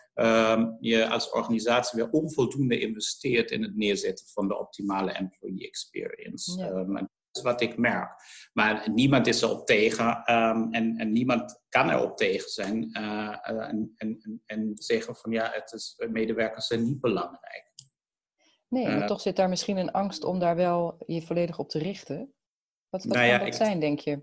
je 0.80 1.08
als 1.10 1.30
organisatie 1.30 2.02
weer 2.02 2.10
onvoldoende 2.10 2.80
investeert 2.80 3.50
in 3.50 3.62
het 3.62 3.76
neerzetten 3.76 4.26
van 4.26 4.48
de 4.48 4.58
optimale 4.58 5.12
employee 5.12 5.66
experience. 5.66 6.58
Ja. 6.58 7.08
Is 7.36 7.42
wat 7.42 7.60
ik 7.60 7.76
merk. 7.76 8.22
Maar 8.52 8.90
niemand 8.90 9.26
is 9.26 9.42
erop 9.42 9.66
tegen 9.66 10.06
um, 10.06 10.72
en, 10.72 10.96
en, 10.96 11.12
niemand 11.12 11.62
kan 11.68 11.90
erop 11.90 12.16
tegen 12.16 12.50
zijn 12.50 12.98
uh, 12.98 13.36
uh, 13.50 13.68
en, 13.68 13.92
en, 13.96 14.42
en, 14.46 14.72
zeggen 14.74 15.16
van 15.16 15.30
ja, 15.32 15.50
het 15.52 15.72
is, 15.72 16.04
medewerkers 16.10 16.66
zijn 16.66 16.84
niet 16.84 17.00
belangrijk. 17.00 17.72
Nee, 18.68 18.86
maar 18.86 18.98
uh, 18.98 19.06
toch 19.06 19.20
zit 19.20 19.36
daar 19.36 19.48
misschien 19.48 19.76
een 19.76 19.92
angst 19.92 20.24
om 20.24 20.38
daar 20.38 20.56
wel 20.56 20.96
je 21.06 21.22
volledig 21.22 21.58
op 21.58 21.68
te 21.68 21.78
richten. 21.78 22.34
Wat, 22.88 23.04
wat 23.04 23.16
nou 23.16 23.26
ja, 23.26 23.38
dat 23.38 23.54
zijn, 23.54 23.80
denk 23.80 23.98
je? 23.98 24.22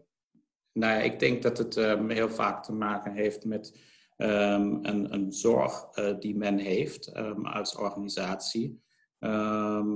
Nou 0.73 0.93
ja, 0.93 0.99
ik 0.99 1.19
denk 1.19 1.41
dat 1.41 1.57
het 1.57 1.75
um, 1.75 2.09
heel 2.09 2.29
vaak 2.29 2.63
te 2.63 2.73
maken 2.73 3.13
heeft 3.13 3.45
met 3.45 3.79
um, 4.17 4.85
een, 4.85 5.13
een, 5.13 5.31
zorg 5.31 5.97
uh, 5.97 6.19
die 6.19 6.35
men 6.35 6.57
heeft 6.57 7.13
als 7.43 7.75
organisatie. 7.75 8.81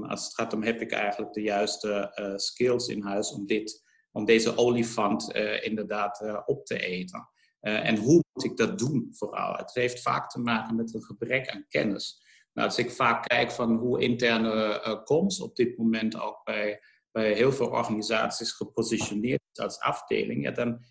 Als 0.07 0.25
het 0.25 0.33
gaat 0.33 0.53
om, 0.53 0.63
heb 0.63 0.81
ik 0.81 0.91
eigenlijk 0.91 1.33
de 1.33 1.41
juiste 1.41 2.17
uh, 2.19 2.33
skills 2.35 2.87
in 2.87 3.01
huis 3.01 3.31
om, 3.31 3.45
dit, 3.45 3.83
om 4.11 4.25
deze 4.25 4.57
olifant 4.57 5.35
uh, 5.35 5.65
inderdaad 5.65 6.43
op 6.45 6.65
te 6.65 6.79
eten. 6.79 7.29
en 7.59 7.97
hoe 7.97 8.23
moet 8.33 8.43
ik 8.43 8.57
dat 8.57 8.79
doen 8.79 9.07
vooral? 9.11 9.55
Het 9.55 9.73
heeft 9.73 10.01
vaak 10.01 10.29
te 10.29 10.39
maken 10.39 10.75
met 10.75 10.93
een 10.93 11.03
gebrek 11.03 11.49
aan 11.49 11.65
kennis. 11.67 12.23
Nou, 12.53 12.67
als 12.67 12.77
ik 12.77 12.91
vaak 12.91 13.27
kijk 13.27 13.51
van 13.51 13.75
hoe 13.75 14.01
interne 14.01 15.01
comms 15.03 15.41
op 15.41 15.55
dit 15.55 15.77
moment 15.77 16.19
ook 16.19 16.43
bij, 16.43 16.81
bij 17.11 17.33
heel 17.33 17.51
veel 17.51 17.69
organisaties 17.69 18.51
gepositioneerd 18.51 19.41
is 19.51 19.63
als 19.63 19.79
afdeling, 19.79 20.43
ja, 20.43 20.51
dan, 20.51 20.83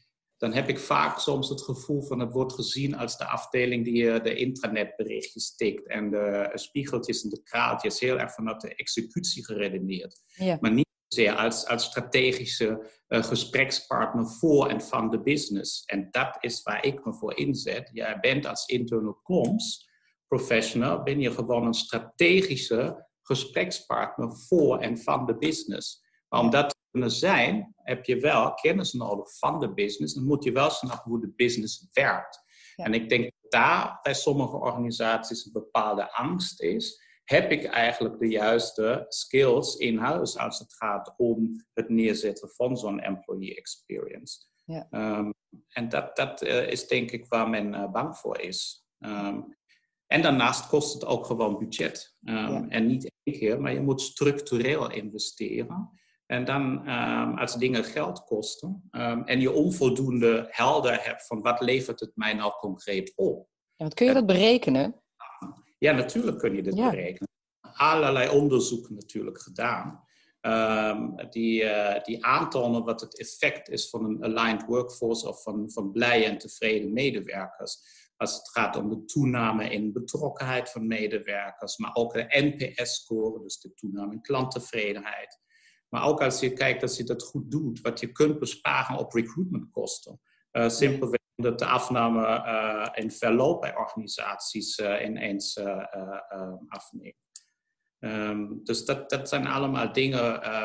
dan 0.45 0.53
heb 0.53 0.69
ik 0.69 0.79
vaak 0.79 1.19
soms 1.19 1.49
het 1.49 1.63
gevoel 1.63 2.03
van 2.03 2.21
het 2.21 2.33
wordt 2.33 2.53
gezien 2.53 2.97
als 2.97 3.19
de 3.19 3.27
afdeling 3.27 3.85
die 3.85 4.03
uh, 4.03 4.23
de 4.23 4.35
intranetberichtjes 4.35 5.57
tikt 5.57 5.89
en 5.89 6.11
de 6.11 6.51
spiegeltjes 6.55 7.23
en 7.23 7.31
de 7.31 7.43
kraaltjes 7.43 8.01
heel 8.01 8.19
erg 8.19 8.33
vanuit 8.33 8.61
de 8.61 8.75
executie 8.75 9.45
geredeneerd. 9.45 10.23
Ja. 10.27 10.59
Maar 10.61 10.73
niet 10.73 10.89
zozeer 11.09 11.35
als, 11.35 11.67
als 11.67 11.85
strategische 11.85 12.91
uh, 13.09 13.23
gesprekspartner 13.23 14.27
voor 14.29 14.69
en 14.69 14.81
van 14.81 15.11
de 15.11 15.23
business. 15.23 15.85
En 15.85 16.09
dat 16.11 16.37
is 16.41 16.63
waar 16.63 16.85
ik 16.85 17.05
me 17.05 17.15
voor 17.15 17.37
inzet. 17.37 17.91
Jij 17.93 18.19
bent 18.21 18.47
als 18.47 18.67
internal 18.67 19.21
comms 19.23 19.93
professional 20.27 21.03
ben 21.03 21.21
je 21.21 21.31
gewoon 21.31 21.67
een 21.67 21.75
strategische 21.75 23.07
gesprekspartner 23.23 24.37
voor 24.37 24.79
en 24.79 24.99
van 24.99 25.27
de 25.27 25.37
business. 25.37 26.03
Maar 26.29 26.41
om 26.41 26.51
dat 26.51 26.69
te 26.69 26.74
kunnen 26.95 27.13
zijn, 27.13 27.75
heb 27.77 28.05
je 28.05 28.19
wel 28.19 28.55
kennis 28.55 28.93
nodig 28.93 29.39
van 29.39 29.61
de 29.61 29.75
business. 29.75 30.15
Dan 30.15 30.25
moet 30.25 30.45
je 30.45 30.53
wel 30.53 30.71
snappen 30.71 31.11
hoe 31.11 31.21
de 31.21 31.33
business 31.37 31.89
werkt. 31.93 32.43
Ja. 32.77 32.85
En 32.85 32.95
ik 32.95 33.09
denk 33.09 33.23
dat 33.23 33.53
daar 33.53 33.99
bij 34.03 34.15
sommige 34.15 34.57
organisaties 34.57 35.45
een 35.45 35.53
bepaalde 35.53 36.13
angst 36.13 36.63
is. 36.63 37.03
Heb 37.25 37.51
ik 37.51 37.65
eigenlijk 37.65 38.19
de 38.19 38.29
juiste 38.29 39.05
skills 39.09 39.77
in 39.77 39.99
huis 39.99 40.39
als 40.39 40.59
het 40.59 40.75
gaat 40.75 41.15
om 41.17 41.65
het 41.73 41.89
neerzetten 41.89 42.49
van 42.49 42.77
zo'n 42.77 43.01
employee 43.01 43.57
experience? 43.57 44.39
Ja. 44.65 44.87
Um, 44.91 45.35
en 45.69 45.89
dat, 45.89 46.17
dat 46.17 46.43
uh, 46.43 46.69
is 46.69 46.87
denk 46.87 47.11
ik 47.11 47.27
waar 47.29 47.49
men 47.49 47.73
uh, 47.75 47.91
bang 47.91 48.17
voor 48.17 48.41
is. 48.41 48.87
Um, 48.99 49.57
en 50.07 50.23
daarnaast 50.23 50.69
kost 50.69 50.95
het 50.95 51.05
ook 51.05 51.27
gewoon 51.27 51.59
budget. 51.59 52.17
Um, 52.25 52.35
ja. 52.35 52.67
En 52.69 52.87
niet 52.87 53.11
één 53.23 53.39
keer, 53.39 53.61
maar 53.61 53.73
je 53.73 53.81
moet 53.81 54.01
structureel 54.01 54.91
investeren. 54.91 56.03
En 56.35 56.45
dan, 56.45 56.89
um, 56.89 57.39
als 57.39 57.55
dingen 57.55 57.85
geld 57.85 58.25
kosten 58.25 58.89
um, 58.91 59.25
en 59.25 59.41
je 59.41 59.53
onvoldoende 59.53 60.47
helder 60.51 61.05
hebt 61.05 61.27
van 61.27 61.43
wat 61.43 61.61
levert 61.61 62.01
het 62.01 62.13
mij 62.15 62.35
nou 62.35 62.53
concreet 62.53 63.13
op. 63.17 63.49
Ja, 63.77 63.89
kun 63.89 64.07
je 64.07 64.13
dat 64.13 64.27
berekenen? 64.27 65.03
Ja, 65.79 65.93
natuurlijk 65.93 66.39
kun 66.39 66.55
je 66.55 66.63
dit 66.63 66.77
ja. 66.77 66.91
berekenen. 66.91 67.29
Allerlei 67.73 68.29
onderzoeken 68.29 68.95
natuurlijk 68.95 69.41
gedaan. 69.41 70.03
die, 71.31 71.63
uh, 71.63 72.03
die 72.03 72.25
aantonen 72.25 72.85
wat 72.85 73.01
het 73.01 73.19
effect 73.19 73.69
is 73.69 73.91
van 73.91 74.05
een 74.05 74.25
aligned 74.25 74.65
workforce 74.67 75.29
of 75.29 75.43
van, 75.43 75.71
van 75.71 75.93
blije 75.93 76.25
en 76.25 76.39
tevreden 76.39 76.93
medewerkers 76.93 78.03
als 78.17 78.37
het 78.37 78.49
gaat 78.49 78.77
om 78.77 78.89
de 78.89 79.05
toename 79.05 79.71
in 79.71 79.93
betrokkenheid 79.93 80.71
van 80.71 80.87
medewerkers, 80.87 81.77
maar 81.77 81.95
ook 81.95 82.13
de 82.13 82.27
NPS-score, 82.29 83.43
dus 83.43 83.61
de 83.61 83.75
toename 83.75 84.13
in 84.13 84.21
klanttevredenheid. 84.21 85.39
Maar 85.95 86.07
ook 86.07 86.23
als 86.23 86.41
je 86.41 86.53
kijkt 86.53 86.81
dat 86.81 86.97
je 86.97 87.05
dat 87.05 87.23
goed 87.23 87.51
doet, 87.51 87.81
wat 87.81 88.01
je 88.01 88.13
kunt 88.13 88.39
besparen 88.39 88.99
op 88.99 89.13
recruitmentkosten. 89.13 90.21
Uh, 90.53 90.69
simpelweg 90.69 91.21
omdat 91.37 91.59
de 91.59 91.67
afname 91.67 92.21
uh, 92.27 93.05
in 93.05 93.11
verloop 93.11 93.61
bij 93.61 93.77
organisaties 93.77 94.79
uh, 94.79 95.05
ineens 95.05 95.59
afneemt. 96.69 97.17
Um, 97.99 98.61
dus 98.65 98.85
dat, 98.85 99.11
dat 99.11 99.29
zijn 99.29 99.47
allemaal 99.47 99.93
dingen 99.93 100.23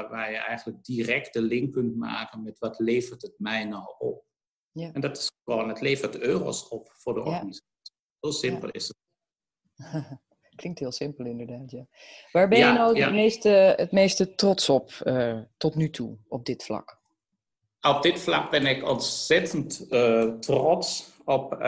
waar 0.10 0.32
je 0.32 0.38
eigenlijk 0.38 0.84
direct 0.84 1.34
de 1.34 1.42
link 1.42 1.74
kunt 1.74 1.96
maken 1.96 2.44
met 2.44 2.60
wat 2.60 2.80
levert 2.80 3.22
het 3.22 3.36
mij 3.38 3.66
nou 3.66 3.96
op. 3.98 4.26
Ja. 4.72 4.92
En 4.94 5.02
dat 5.02 5.18
is 5.18 5.32
gewoon, 5.44 5.70
het 5.70 5.82
levert 5.82 6.20
euro's 6.20 6.68
op 6.68 6.92
voor 6.94 7.14
de 7.14 7.20
organisatie. 7.20 7.94
Zo 8.20 8.32
simpel 8.32 8.68
ja. 8.68 8.74
is 8.74 8.88
het. 8.88 8.98
Klinkt 10.60 10.80
heel 10.80 10.92
simpel 10.92 11.26
inderdaad, 11.26 11.72
ja. 11.72 11.86
Waar 12.32 12.48
ben 12.48 12.60
je 12.60 12.66
nou 12.66 13.00
het, 13.00 13.12
meeste, 13.12 13.50
het 13.78 13.92
meeste 13.92 14.36
trots 14.36 14.70
op 14.70 14.92
uh, 15.04 15.40
tot 15.58 15.76
nu 15.76 15.90
toe, 15.90 16.18
op 16.28 16.46
dit 16.46 16.64
vlak? 16.64 17.00
Op 17.82 18.02
dit 18.02 18.20
vlak 18.20 18.52
ben 18.52 18.66
ik 18.66 18.90
ontzettend 18.90 19.86
uh, 19.90 20.24
trots 20.24 21.12
op 21.26 21.54
uh, 21.54 21.60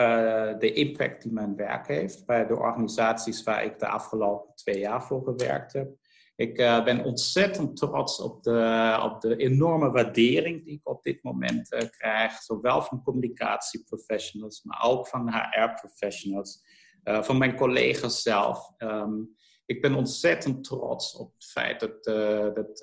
de 0.58 0.72
impact 0.72 1.22
die 1.22 1.32
mijn 1.32 1.56
werk 1.56 1.86
heeft 1.86 2.26
bij 2.26 2.46
de 2.46 2.56
organisaties 2.56 3.42
waar 3.42 3.64
ik 3.64 3.78
de 3.78 3.86
afgelopen 3.86 4.54
twee 4.54 4.78
jaar 4.78 5.02
voor 5.02 5.22
gewerkt 5.24 5.72
heb. 5.72 5.90
Ik 6.36 6.58
uh, 6.58 6.84
ben 6.84 7.04
ontzettend 7.04 7.76
trots 7.76 8.20
op 8.20 8.42
de, 8.42 8.98
op 9.02 9.20
de 9.20 9.36
enorme 9.36 9.90
waardering 9.90 10.64
die 10.64 10.74
ik 10.74 10.88
op 10.88 11.02
dit 11.02 11.22
moment 11.22 11.72
uh, 11.72 11.80
krijg, 11.90 12.32
zowel 12.32 12.82
van 12.82 13.02
communicatieprofessionals, 13.02 14.62
maar 14.62 14.82
ook 14.84 15.08
van 15.08 15.32
HR-professionals, 15.32 16.64
uh, 17.04 17.16
eh, 17.16 17.22
van 17.22 17.38
mijn 17.38 17.56
collega's 17.56 18.22
zelf. 18.22 18.70
Um, 18.78 19.36
ik 19.66 19.80
ben 19.82 19.94
ontzettend 19.94 20.64
trots 20.64 21.16
op 21.16 21.32
het 21.34 21.44
feit 21.44 21.80
dat, 21.80 22.04
dat, 22.54 22.78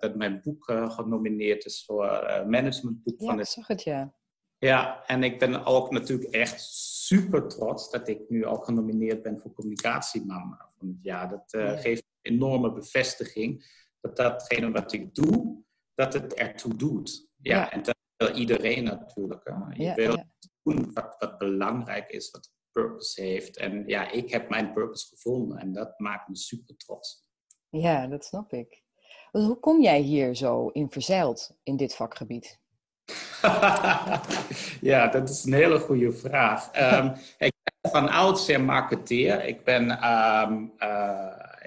dat 0.00 0.14
mijn 0.14 0.40
boek 0.42 0.64
genomineerd 0.88 1.64
is 1.64 1.84
voor 1.84 2.06
managementboek 2.46 3.20
ja, 3.20 3.26
van 3.26 3.38
het. 3.38 3.48
zag 3.48 3.66
het, 3.66 3.82
ja. 3.82 4.14
Ja, 4.58 5.04
en 5.06 5.22
ik 5.22 5.38
ben 5.38 5.64
ook 5.64 5.90
natuurlijk 5.90 6.30
echt 6.30 6.60
super 7.04 7.48
trots 7.48 7.90
dat 7.90 8.08
ik 8.08 8.20
nu 8.28 8.46
ook 8.46 8.64
genomineerd 8.64 9.22
ben 9.22 9.40
voor 9.40 9.52
communicatieman 9.52 10.58
van 10.78 10.88
het 10.88 11.02
jaar. 11.02 11.28
Dat 11.28 11.44
ja. 11.46 11.76
geeft 11.76 12.04
enorme 12.22 12.72
bevestiging 12.72 13.64
dat 14.00 14.16
datgene 14.16 14.70
wat 14.70 14.92
ik 14.92 15.14
doe, 15.14 15.62
dat 15.94 16.12
het 16.12 16.34
ertoe 16.34 16.76
doet. 16.76 17.28
Ja, 17.36 17.56
ja. 17.56 17.70
en 17.70 17.82
dat 17.82 17.96
wil 18.16 18.36
iedereen 18.36 18.84
natuurlijk. 18.84 19.54
Je 19.72 19.82
ja, 19.82 19.94
wil 19.94 20.24
doen 20.62 20.92
wat, 20.92 21.16
wat 21.18 21.38
belangrijk 21.38 22.10
is, 22.10 22.30
wat 22.30 22.50
purpose 22.78 23.22
heeft. 23.22 23.56
En 23.56 23.84
ja, 23.86 24.10
ik 24.10 24.30
heb 24.30 24.48
mijn 24.48 24.72
purpose 24.72 25.06
gevonden 25.06 25.58
en 25.58 25.72
dat 25.72 25.98
maakt 25.98 26.28
me 26.28 26.36
super 26.36 26.76
trots. 26.76 27.26
Ja, 27.70 28.06
dat 28.06 28.24
snap 28.24 28.52
ik. 28.52 28.82
Hoe 29.30 29.58
kom 29.60 29.82
jij 29.82 30.00
hier 30.00 30.34
zo 30.34 30.68
in 30.68 30.90
verzeild 30.90 31.56
in 31.62 31.76
dit 31.76 31.94
vakgebied? 31.94 32.58
ja, 34.90 35.08
dat 35.08 35.28
is 35.28 35.44
een 35.44 35.52
hele 35.52 35.78
goede 35.78 36.12
vraag. 36.12 36.70
Um, 37.00 37.12
ik 37.48 37.52
heb 37.62 37.92
van 37.92 38.08
oudsher 38.08 38.60
marketeer. 38.60 39.44
Ik, 39.44 39.64
ben, 39.64 39.90
ehm, 39.90 40.62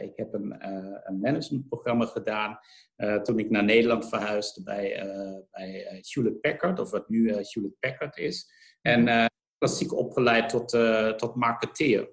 ik 0.01 0.13
heb 0.15 0.34
een, 0.34 0.56
een 1.03 1.20
managementprogramma 1.20 2.06
gedaan 2.06 2.60
toen 3.24 3.39
ik 3.39 3.50
naar 3.50 3.63
Nederland 3.63 4.10
verhuisde 4.10 4.63
bij, 4.63 5.06
bij 5.51 6.01
Hewlett 6.01 6.41
Packard, 6.41 6.80
of 6.80 6.91
wat 6.91 7.10
nu 7.10 7.34
Hewlett 7.34 7.80
Packard 7.80 8.18
is. 8.18 8.51
En 8.82 9.30
klassiek 9.62 9.94
opgeleid 9.94 10.50
tot, 10.50 10.70
tot 11.18 11.36
marketeer. 11.36 12.10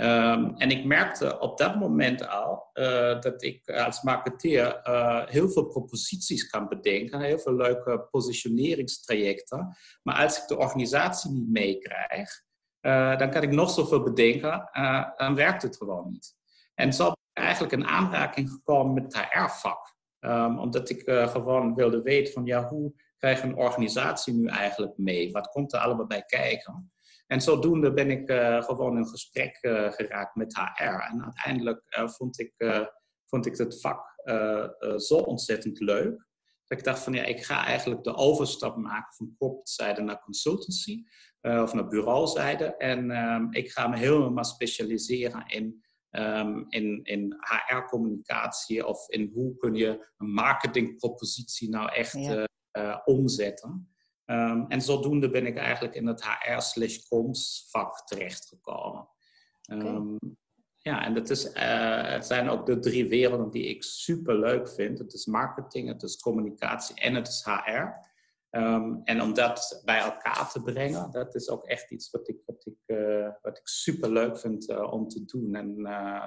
Um, 0.00 0.54
en 0.56 0.70
ik 0.70 0.84
merkte 0.84 1.38
op 1.38 1.58
dat 1.58 1.76
moment 1.76 2.28
al 2.28 2.70
uh, 2.74 3.20
dat 3.20 3.42
ik 3.42 3.68
als 3.70 4.02
marketeer 4.02 4.80
uh, 4.84 5.26
heel 5.26 5.48
veel 5.48 5.66
proposities 5.66 6.46
kan 6.50 6.68
bedenken, 6.68 7.20
heel 7.20 7.38
veel 7.38 7.54
leuke 7.54 8.06
positioneringstrajecten. 8.10 9.76
Maar 10.02 10.24
als 10.24 10.42
ik 10.42 10.46
de 10.46 10.58
organisatie 10.58 11.30
niet 11.30 11.48
meekrijg, 11.50 12.42
dan 13.18 13.30
kan 13.30 13.42
ik 13.42 13.50
nog 13.50 13.70
zoveel 13.70 14.02
bedenken, 14.02 14.70
dan 15.16 15.34
werkt 15.34 15.62
het 15.62 15.76
gewoon 15.76 16.10
niet. 16.10 16.34
En 16.74 16.92
zo 16.92 17.04
ben 17.04 17.14
ik 17.32 17.42
eigenlijk 17.42 17.72
in 17.72 17.86
aanraking 17.86 18.50
gekomen 18.50 18.94
met 18.94 19.04
het 19.04 19.26
HR-vak. 19.30 19.96
Um, 20.20 20.58
omdat 20.58 20.90
ik 20.90 21.02
gewoon 21.10 21.74
wilde 21.74 22.02
weten 22.02 22.32
van 22.32 22.44
ja, 22.44 22.68
hoe 22.68 22.92
krijgt 23.18 23.42
een 23.42 23.56
organisatie 23.56 24.34
nu 24.34 24.46
eigenlijk 24.46 24.98
mee? 24.98 25.32
Wat 25.32 25.48
komt 25.48 25.72
er 25.72 25.80
allemaal 25.80 26.06
bij 26.06 26.22
kijken? 26.22 26.92
En 27.28 27.40
zodoende 27.40 27.92
ben 27.92 28.10
ik 28.10 28.30
uh, 28.30 28.62
gewoon 28.62 28.96
in 28.96 29.06
gesprek 29.06 29.58
uh, 29.60 29.92
geraakt 29.92 30.34
met 30.34 30.54
HR. 30.54 30.82
En 30.82 31.22
uiteindelijk 31.24 31.82
uh, 31.98 32.08
vond, 32.08 32.38
ik, 32.40 32.52
vond 33.26 33.46
ik 33.46 33.56
het 33.56 33.80
vak 33.80 34.16
zo 34.96 35.16
ontzettend 35.16 35.80
leuk. 35.80 36.26
Dat 36.66 36.78
ik 36.78 36.84
dacht 36.84 37.02
van 37.02 37.12
ja, 37.12 37.24
ik 37.24 37.44
ga 37.44 37.64
eigenlijk 37.64 38.04
de 38.04 38.14
overstap 38.14 38.76
maken 38.76 39.14
van 39.16 39.34
corporate 39.38 40.02
naar 40.02 40.20
consultancy 40.20 41.02
of 41.42 41.74
naar 41.74 41.88
bureauzijde. 41.88 42.76
En 42.76 43.10
ehm, 43.10 43.46
ik 43.50 43.70
ga 43.70 43.86
me 43.86 43.96
helemaal 43.96 44.44
specialiseren 44.44 45.46
in, 45.46 45.84
um, 46.10 46.66
in, 46.68 47.00
in 47.02 47.36
HR-communicatie 47.38 48.86
of 48.86 49.08
in 49.08 49.30
hoe 49.34 49.56
kun 49.56 49.74
je 49.74 50.12
een 50.16 50.32
marketingpropositie 50.32 51.68
nou 51.68 51.92
echt 51.92 52.12
ja. 52.12 52.46
Omzetten. 53.04 53.88
Um, 54.30 54.66
en 54.68 54.82
zodoende 54.82 55.30
ben 55.30 55.46
ik 55.46 55.56
eigenlijk 55.56 55.94
in 55.94 56.06
het 56.06 56.24
HR-slash-coms 56.24 57.66
vak 57.70 58.06
terechtgekomen. 58.06 59.08
Um, 59.70 60.18
ja, 60.76 61.04
en 61.04 61.14
dat 61.14 61.30
is, 61.30 61.46
uh, 61.46 62.10
het 62.10 62.26
zijn 62.26 62.48
ook 62.48 62.66
de 62.66 62.78
drie 62.78 63.08
werelden 63.08 63.50
die 63.50 63.64
ik 63.64 63.82
super 63.82 64.38
leuk 64.38 64.68
vind. 64.68 64.98
Het 64.98 65.12
is 65.12 65.26
marketing, 65.26 65.88
het 65.88 66.02
is 66.02 66.16
communicatie 66.16 67.00
en 67.00 67.14
het 67.14 67.28
is 67.28 67.44
HR. 67.44 67.70
Um, 67.70 67.92
ehm, 68.50 68.94
en 69.04 69.22
om 69.22 69.34
dat 69.34 69.82
bij 69.84 69.98
elkaar 69.98 70.50
te 70.50 70.62
brengen, 70.62 71.10
dat 71.10 71.34
is 71.34 71.48
ook 71.48 71.64
echt 71.64 71.90
iets 71.90 72.10
wat 72.10 72.28
ik, 72.28 72.36
wat 72.46 72.66
ik, 72.66 72.96
uh, 72.96 73.28
wat 73.42 73.58
ik 73.58 73.68
super 73.68 74.12
leuk 74.12 74.38
vind 74.38 74.68
uh, 74.68 74.92
om 74.92 75.08
te 75.08 75.24
doen. 75.24 75.54
En 75.54 75.82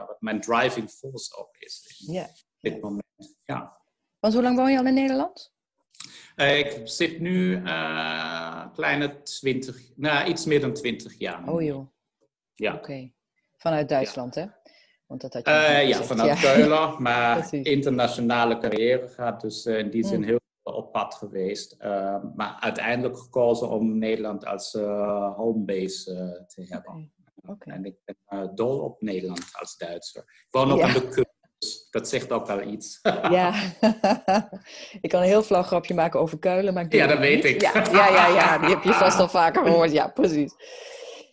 wat 0.07 0.21
mijn 0.21 0.41
driving 0.41 0.89
force 0.89 1.37
ook 1.37 1.57
is 1.57 2.05
in 2.07 2.27
dit 2.59 2.81
moment. 2.81 3.37
Ja. 3.43 3.77
Want 4.19 4.33
hoe 4.33 4.43
lang 4.43 4.57
woon 4.57 4.71
je 4.71 4.77
al 4.77 4.85
in 4.85 4.93
Nederland? 4.93 5.53
Uh, 6.35 6.59
ik 6.59 6.81
zit 6.83 7.19
nu 7.19 7.57
uh, 7.57 8.65
kleine 8.73 9.21
20, 9.21 9.81
nou 9.95 10.29
iets 10.29 10.45
meer 10.45 10.61
dan 10.61 10.73
20 10.73 11.17
jaar. 11.17 11.47
Oh 11.47 11.61
joh. 11.61 11.87
Ja. 12.53 12.73
Oké. 12.73 13.11
Vanuit 13.57 13.89
Duitsland, 13.89 14.35
hè? 14.35 14.45
Want 15.05 15.21
dat 15.21 15.33
had 15.33 15.45
je 15.45 15.51
uh, 15.51 15.87
ja, 15.87 16.03
vanuit 16.03 16.39
ja. 16.39 16.53
Keulen, 16.53 17.01
maar 17.01 17.53
internationale 17.77 18.57
carrière 18.57 19.07
gaat 19.07 19.41
dus 19.41 19.65
in 19.65 19.89
die 19.89 20.05
zin 20.05 20.19
mm. 20.19 20.25
heel 20.25 20.39
op 20.63 20.91
pad 20.91 21.15
geweest. 21.15 21.77
maar 22.35 22.57
uiteindelijk 22.59 23.17
gekozen 23.17 23.69
om 23.69 23.97
Nederland 23.97 24.45
als 24.45 24.73
homebase 25.35 26.43
te 26.47 26.65
hebben. 26.69 26.91
Okay. 26.91 27.11
Okay. 27.45 27.75
En 27.75 27.85
ik 27.85 27.95
ben 28.05 28.55
dol 28.55 28.79
op 28.79 29.01
Nederland 29.01 29.49
als 29.51 29.77
Duitser. 29.77 30.21
Ik 30.21 30.47
woon 30.51 30.71
ook 30.71 30.79
ja. 30.79 30.87
aan 30.87 30.93
de 30.93 31.07
kust. 31.07 31.40
Dus 31.61 31.87
dat 31.91 32.09
zegt 32.09 32.31
ook 32.31 32.47
wel 32.47 32.61
iets. 32.61 32.99
ja, 33.37 33.53
ik 35.01 35.09
kan 35.09 35.21
een 35.21 35.27
heel 35.27 35.43
flauw 35.43 35.61
grapje 35.61 35.93
maken 35.93 36.19
over 36.19 36.39
kuilen. 36.39 36.73
Maar 36.73 36.83
ik 36.83 36.93
ja, 36.93 37.07
dat 37.07 37.17
weet 37.17 37.45
ik. 37.45 37.61
Ja, 37.61 37.71
ja, 37.91 38.09
ja, 38.09 38.27
ja, 38.27 38.57
die 38.57 38.69
heb 38.69 38.83
je 38.83 38.93
vast 38.93 39.19
al 39.19 39.29
vaker 39.29 39.65
gehoord. 39.65 39.91
Ja, 39.91 40.07
precies. 40.07 40.53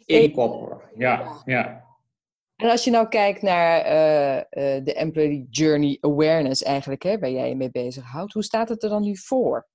Inkopper, 0.07 0.91
ja, 0.97 1.43
ja. 1.45 1.87
En 2.57 2.71
als 2.71 2.85
je 2.85 2.91
nou 2.91 3.09
kijkt 3.09 3.43
naar 3.43 3.87
uh, 3.87 4.37
uh, 4.37 4.85
de 4.85 4.95
Employee 4.95 5.47
Journey 5.51 5.99
Awareness 6.01 6.63
eigenlijk, 6.63 7.03
hè, 7.03 7.19
waar 7.19 7.31
jij 7.31 7.49
je 7.49 7.57
mee 7.57 7.71
bezighoudt, 7.71 8.33
hoe 8.33 8.43
staat 8.43 8.69
het 8.69 8.83
er 8.83 8.89
dan 8.89 9.03
nu 9.03 9.17
voor? 9.17 9.67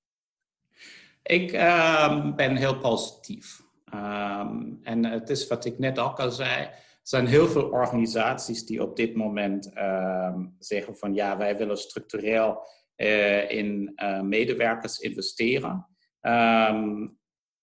Ik 1.23 1.53
uh, 1.53 2.35
ben 2.35 2.55
heel 2.55 2.77
positief. 2.79 3.61
Um, 3.93 4.79
en 4.83 5.05
het 5.05 5.29
is 5.29 5.47
wat 5.47 5.65
ik 5.65 5.79
net 5.79 5.99
ook 5.99 6.19
al 6.19 6.31
zei, 6.31 6.69
zijn 7.03 7.25
heel 7.25 7.47
veel 7.47 7.69
organisaties 7.69 8.65
die 8.65 8.81
op 8.81 8.95
dit 8.95 9.15
moment 9.15 9.71
uh, 9.75 10.35
zeggen 10.59 10.97
van 10.97 11.13
ja, 11.13 11.37
wij 11.37 11.57
willen 11.57 11.77
structureel 11.77 12.67
uh, 12.97 13.51
in 13.51 13.91
uh, 13.95 14.21
medewerkers 14.21 14.99
investeren. 14.99 15.87
Um, 16.21 17.17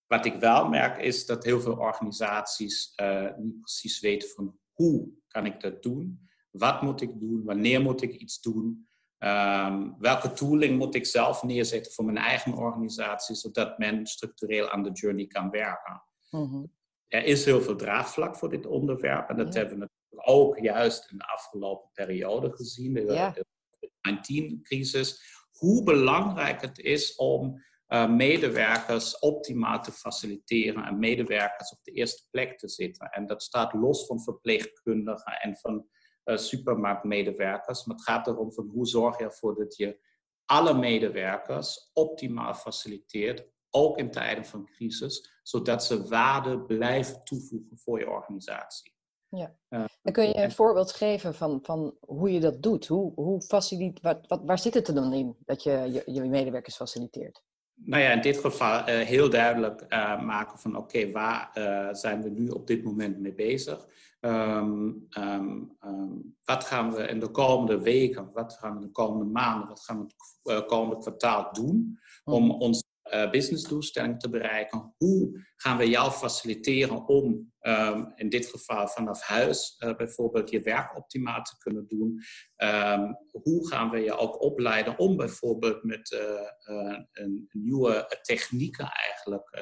wat 0.07 0.25
ik 0.25 0.35
wel 0.35 0.69
merk 0.69 0.97
is 0.97 1.25
dat 1.25 1.43
heel 1.43 1.61
veel 1.61 1.75
organisaties 1.75 2.93
eh, 2.95 3.27
niet 3.37 3.59
precies 3.59 3.99
weten 3.99 4.29
van 4.29 4.59
hoe 4.71 5.09
kan 5.27 5.45
ik 5.45 5.61
dat 5.61 5.83
doen? 5.83 6.29
Wat 6.51 6.81
moet 6.81 7.01
ik 7.01 7.19
doen? 7.19 7.43
Wanneer 7.43 7.81
moet 7.81 8.01
ik 8.01 8.13
iets 8.13 8.41
doen? 8.41 8.87
Um, 9.19 9.95
welke 9.99 10.33
tooling 10.33 10.77
moet 10.77 10.95
ik 10.95 11.05
zelf 11.05 11.43
neerzetten 11.43 11.91
voor 11.91 12.05
mijn 12.05 12.17
eigen 12.17 12.53
organisatie, 12.53 13.35
zodat 13.35 13.77
men 13.77 14.05
structureel 14.05 14.69
aan 14.69 14.83
de 14.83 14.91
journey 14.91 15.27
kan 15.27 15.49
werken? 15.49 16.03
Mm 16.29 16.71
er 17.11 17.23
is 17.23 17.45
heel 17.45 17.61
veel 17.61 17.75
draagvlak 17.75 18.35
voor 18.35 18.49
dit 18.49 18.65
onderwerp. 18.65 19.29
En 19.29 19.37
dat 19.37 19.53
hebben 19.53 19.73
we 19.73 19.79
natuurlijk 19.79 20.29
ook 20.29 20.57
juist 20.57 21.11
in 21.11 21.17
de 21.17 21.27
afgelopen 21.27 21.89
periode 21.93 22.51
gezien, 22.51 22.93
de, 22.93 23.03
COVID-19-crisis. 23.03 25.21
Hoe 25.51 25.83
belangrijk 25.83 26.61
het 26.61 26.79
is 26.79 27.15
om 27.15 27.63
uh, 27.87 28.09
medewerkers 28.09 29.19
optimaal 29.19 29.81
te 29.81 29.91
faciliteren 29.91 30.83
en 30.83 30.99
medewerkers 30.99 31.71
op 31.71 31.83
de 31.83 31.91
eerste 31.91 32.23
plek 32.29 32.57
te 32.57 32.69
zitten. 32.69 33.09
En 33.09 33.27
dat 33.27 33.43
staat 33.43 33.73
los 33.73 34.05
van 34.05 34.21
verpleegkundigen 34.21 35.33
en 35.33 35.57
van 35.57 35.87
uh, 36.25 36.37
supermarktmedewerkers. 36.37 37.85
Maar 37.85 37.95
het 37.95 38.05
gaat 38.05 38.27
erom 38.27 38.53
van 38.53 38.67
hoe 38.67 38.87
zorg 38.87 39.17
je 39.17 39.23
ervoor 39.23 39.55
dat 39.55 39.75
je 39.75 39.99
alle 40.45 40.73
medewerkers 40.73 41.89
optimaal 41.93 42.53
faciliteert 42.53 43.49
ook 43.71 43.97
in 43.97 44.11
tijden 44.11 44.45
van 44.45 44.65
crisis, 44.65 45.39
zodat 45.43 45.85
ze 45.85 46.07
waarde 46.07 46.59
blijven 46.59 47.23
toevoegen 47.23 47.77
voor 47.77 47.99
je 47.99 48.09
organisatie. 48.09 48.93
Ja. 49.29 49.55
Uh, 49.69 49.85
kun 50.11 50.27
je 50.27 50.37
een 50.37 50.51
voorbeeld 50.51 50.91
geven 50.91 51.33
van, 51.33 51.59
van 51.61 51.95
hoe 51.99 52.31
je 52.31 52.39
dat 52.39 52.63
doet? 52.63 52.87
Hoe, 52.87 53.13
hoe 53.13 53.41
facilit, 53.41 54.01
wat, 54.01 54.27
wat, 54.27 54.41
waar 54.45 54.59
zit 54.59 54.73
het 54.73 54.87
er 54.87 54.93
dan 54.93 55.13
in 55.13 55.35
dat 55.45 55.63
je 55.63 55.71
je, 55.71 56.13
je 56.13 56.21
medewerkers 56.21 56.75
faciliteert? 56.75 57.43
Nou 57.73 58.03
ja, 58.03 58.11
in 58.11 58.21
dit 58.21 58.37
geval 58.37 58.79
uh, 58.79 58.85
heel 58.85 59.29
duidelijk 59.29 59.85
uh, 59.89 60.21
maken 60.21 60.59
van 60.59 60.75
oké, 60.75 61.11
waar 61.11 61.49
zijn 61.91 62.21
we 62.21 62.29
nu 62.29 62.49
op 62.49 62.67
dit 62.67 62.83
moment 62.83 63.19
mee 63.19 63.33
bezig? 63.33 63.87
Um, 64.19 65.07
um, 65.17 65.77
um, 65.85 66.35
wat 66.43 66.63
gaan 66.63 66.93
we 66.93 67.07
in 67.07 67.19
de 67.19 67.29
komende 67.29 67.81
weken, 67.81 68.31
wat 68.33 68.53
gaan 68.53 68.71
we 68.73 68.81
in 68.81 68.85
de 68.85 68.91
komende 68.91 69.25
maanden, 69.25 69.67
wat 69.67 69.79
gaan 69.79 70.07
we 70.43 70.53
het 70.53 70.65
komende 70.65 71.01
kwartaal 71.01 71.53
doen 71.53 71.99
om 72.23 72.45
mhm. 72.45 72.61
ons 72.61 72.83
businessdoelstelling 73.31 74.19
te 74.19 74.29
bereiken. 74.29 74.93
Hoe 74.97 75.45
gaan 75.55 75.77
we 75.77 75.89
jou 75.89 76.11
faciliteren 76.11 77.07
om 77.07 77.51
um, 77.61 78.11
in 78.15 78.29
dit 78.29 78.45
geval 78.45 78.87
vanaf 78.87 79.21
huis 79.21 79.75
uh, 79.79 79.95
bijvoorbeeld 79.95 80.49
je 80.49 80.61
werk 80.61 80.97
optimaal 80.97 81.41
te 81.41 81.57
kunnen 81.57 81.87
doen? 81.87 82.21
Um, 82.57 83.17
hoe 83.31 83.67
gaan 83.67 83.89
we 83.89 83.97
je 83.97 84.17
ook 84.17 84.41
opleiden 84.41 84.99
om 84.99 85.17
bijvoorbeeld 85.17 85.83
met 85.83 86.11
uh, 86.11 86.97
een 87.11 87.47
nieuwe 87.51 88.19
technieken 88.21 88.89
eigenlijk 88.89 89.55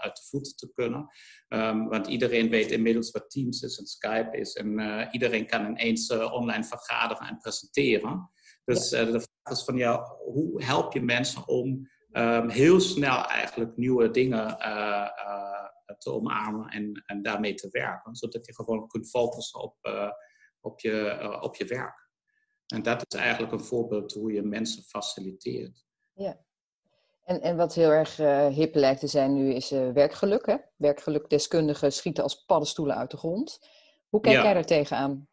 uit 0.00 0.16
de 0.16 0.22
voeten 0.30 0.56
te 0.56 0.72
kunnen? 0.74 1.06
Um, 1.48 1.88
want 1.88 2.06
iedereen 2.06 2.50
weet 2.50 2.70
inmiddels 2.70 3.10
wat 3.10 3.30
Teams 3.30 3.62
is 3.62 3.78
en 3.78 3.86
Skype 3.86 4.38
is 4.38 4.54
en 4.54 5.08
iedereen 5.10 5.46
kan 5.46 5.66
ineens 5.66 6.10
online 6.12 6.64
vergaderen 6.64 7.28
en 7.28 7.38
presenteren. 7.38 8.30
Dus 8.64 8.88
de 8.88 9.06
vraag 9.06 9.58
is 9.58 9.64
van 9.64 9.76
ja, 9.76 10.16
hoe 10.24 10.64
help 10.64 10.92
je 10.92 11.02
mensen 11.02 11.48
om 11.48 11.88
um, 12.18 12.48
heel 12.48 12.80
snel 12.80 13.24
eigenlijk 13.24 13.76
nieuwe 13.76 14.10
dingen 14.10 14.56
uh, 14.58 15.08
uh, 15.26 15.96
te 15.98 16.12
omarmen 16.12 16.68
en, 16.68 17.02
en 17.06 17.22
daarmee 17.22 17.54
te 17.54 17.68
werken. 17.70 18.14
Zodat 18.14 18.46
je 18.46 18.54
gewoon 18.54 18.86
kunt 18.86 19.08
focussen 19.08 19.60
op, 19.60 19.76
uh, 19.82 20.10
op, 20.60 20.80
je, 20.80 21.38
op 21.40 21.56
je 21.56 21.64
werk. 21.64 22.08
En 22.66 22.82
dat 22.82 23.04
is 23.08 23.18
eigenlijk 23.18 23.52
een 23.52 23.64
voorbeeld 23.64 24.12
hoe 24.12 24.32
je 24.32 24.42
mensen 24.42 24.82
faciliteert. 24.82 25.84
Ja. 26.14 26.38
En, 27.24 27.40
en 27.40 27.56
wat 27.56 27.74
heel 27.74 27.90
erg 27.90 28.16
hip 28.54 28.74
lijkt 28.74 29.00
te 29.00 29.06
zijn 29.06 29.34
nu 29.34 29.52
is 29.52 29.70
werkgeluk. 29.70 30.46
Hè? 30.46 30.56
Werkgelukdeskundigen 30.76 31.92
schieten 31.92 32.22
als 32.22 32.44
paddenstoelen 32.44 32.96
uit 32.96 33.10
de 33.10 33.16
grond. 33.16 33.68
Hoe 34.08 34.20
kijk 34.20 34.42
jij 34.42 34.54
daar 34.54 34.64
tegenaan? 34.64 35.28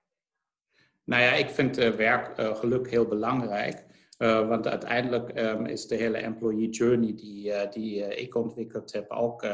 Nou 1.04 1.22
ja, 1.22 1.32
ik 1.32 1.50
vind 1.50 1.76
werkgeluk 1.76 2.90
heel 2.90 3.08
belangrijk. 3.08 3.86
Uh, 4.18 4.48
want 4.48 4.68
uiteindelijk 4.68 5.40
um, 5.40 5.66
is 5.66 5.88
de 5.88 5.96
hele 5.96 6.18
employee 6.18 6.70
journey 6.70 7.16
die, 7.16 7.48
uh, 7.48 7.72
die 7.72 8.00
uh, 8.00 8.22
ik 8.22 8.36
ontwikkeld 8.36 8.94
heb 8.94 9.12
ook 9.12 9.46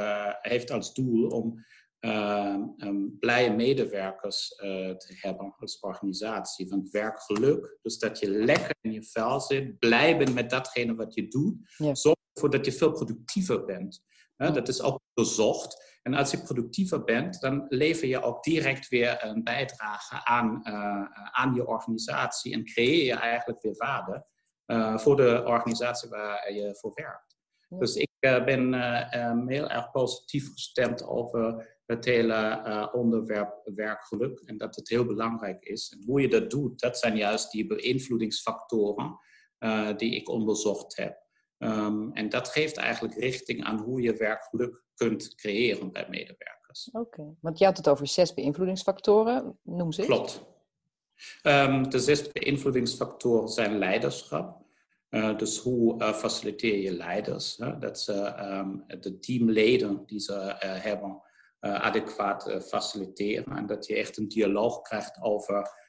heeft 0.41 0.71
als 0.71 0.93
doel 0.93 1.27
om 1.27 1.65
um, 1.99 3.17
blije 3.19 3.53
medewerkers 3.53 4.47
te 4.97 5.17
hebben 5.21 5.55
als 5.57 5.79
organisatie. 5.79 6.69
Want 6.69 6.89
werkgeluk, 6.89 7.77
dus 7.81 7.97
dat 7.97 8.19
je 8.19 8.29
lekker 8.29 8.75
in 8.81 8.91
je 8.91 9.03
vel 9.03 9.39
zit, 9.39 9.79
blij 9.79 10.17
bent 10.17 10.33
met 10.33 10.49
datgene 10.49 10.95
wat 10.95 11.13
je 11.13 11.27
doet, 11.27 11.55
ja. 11.77 11.95
zorgt 11.95 12.19
ervoor 12.33 12.49
dat 12.49 12.65
je 12.65 12.71
veel 12.71 12.91
productiever 12.91 13.65
bent. 13.65 14.03
Dat 14.35 14.67
is 14.67 14.81
ook 14.81 14.99
onderzocht. 15.13 15.99
En 16.01 16.13
als 16.13 16.31
je 16.31 16.41
productiever 16.41 17.03
bent, 17.03 17.39
dan 17.39 17.65
lever 17.69 18.07
je 18.07 18.21
ook 18.21 18.43
direct 18.43 18.87
weer 18.87 19.23
een 19.23 19.43
bijdrage 19.43 20.25
aan, 20.25 20.65
aan 21.31 21.53
je 21.53 21.67
organisatie 21.67 22.53
en 22.53 22.65
creëer 22.65 23.05
je 23.05 23.13
eigenlijk 23.13 23.61
weer 23.61 23.75
waarde 23.77 24.29
voor 24.95 25.15
de 25.15 25.43
organisatie 25.45 26.09
waar 26.09 26.53
je 26.53 26.75
voor 26.75 26.91
werkt. 26.93 27.39
Dus 27.69 27.95
ik 27.95 28.09
uh, 28.19 28.43
ben 28.43 28.73
uh, 28.73 29.47
heel 29.47 29.69
erg 29.69 29.91
positief 29.91 30.51
gestemd 30.51 31.05
over 31.05 31.77
het 31.85 32.05
hele 32.05 32.89
onderwerp 32.93 33.61
werkgeluk 33.63 34.39
en 34.39 34.57
dat 34.57 34.75
het 34.75 34.89
heel 34.89 35.05
belangrijk 35.05 35.63
is. 35.63 35.91
En 35.91 36.03
hoe 36.05 36.21
je 36.21 36.27
dat 36.27 36.49
doet, 36.49 36.79
dat 36.79 36.97
zijn 36.97 37.17
juist 37.17 37.51
die 37.51 37.67
beïnvloedingsfactoren 37.67 39.17
die 39.97 40.15
ik 40.15 40.29
onderzocht 40.29 40.97
heb. 40.97 41.19
Um, 41.57 42.13
en 42.13 42.29
dat 42.29 42.47
geeft 42.47 42.77
eigenlijk 42.77 43.15
richting 43.15 43.63
aan 43.63 43.79
hoe 43.79 44.01
je 44.01 44.13
werkgeluk 44.13 44.83
kunt 44.95 45.35
creëren 45.35 45.91
bij 45.91 46.07
medewerkers. 46.09 46.89
Oké, 46.91 47.35
want 47.41 47.59
je 47.59 47.65
had 47.65 47.77
het 47.77 47.89
over 47.89 48.07
zes 48.07 48.33
beïnvloedingsfactoren, 48.33 49.59
noem 49.63 49.91
ze. 49.91 50.01
Klopt. 50.01 50.43
Um, 51.43 51.89
de 51.89 51.99
zes 51.99 52.31
beïnvloedingsfactoren 52.31 53.49
zijn 53.49 53.77
leiderschap, 53.77 54.60
dus 55.11 55.57
hoe 55.57 56.01
uh, 56.01 56.13
faciliteer 56.13 56.77
je 56.77 56.91
leiders? 56.91 57.57
Hè? 57.57 57.77
Dat 57.77 57.99
ze 57.99 58.35
um, 58.39 58.83
de 58.99 59.19
teamleden 59.19 60.03
die 60.05 60.19
ze 60.19 60.33
uh, 60.33 60.55
hebben 60.59 61.21
adequaat 61.59 62.63
faciliteren. 62.67 63.57
En 63.57 63.65
dat 63.65 63.85
je 63.85 63.95
echt 63.95 64.17
een 64.17 64.27
dialoog 64.27 64.81
krijgt 64.81 65.21
over 65.21 65.79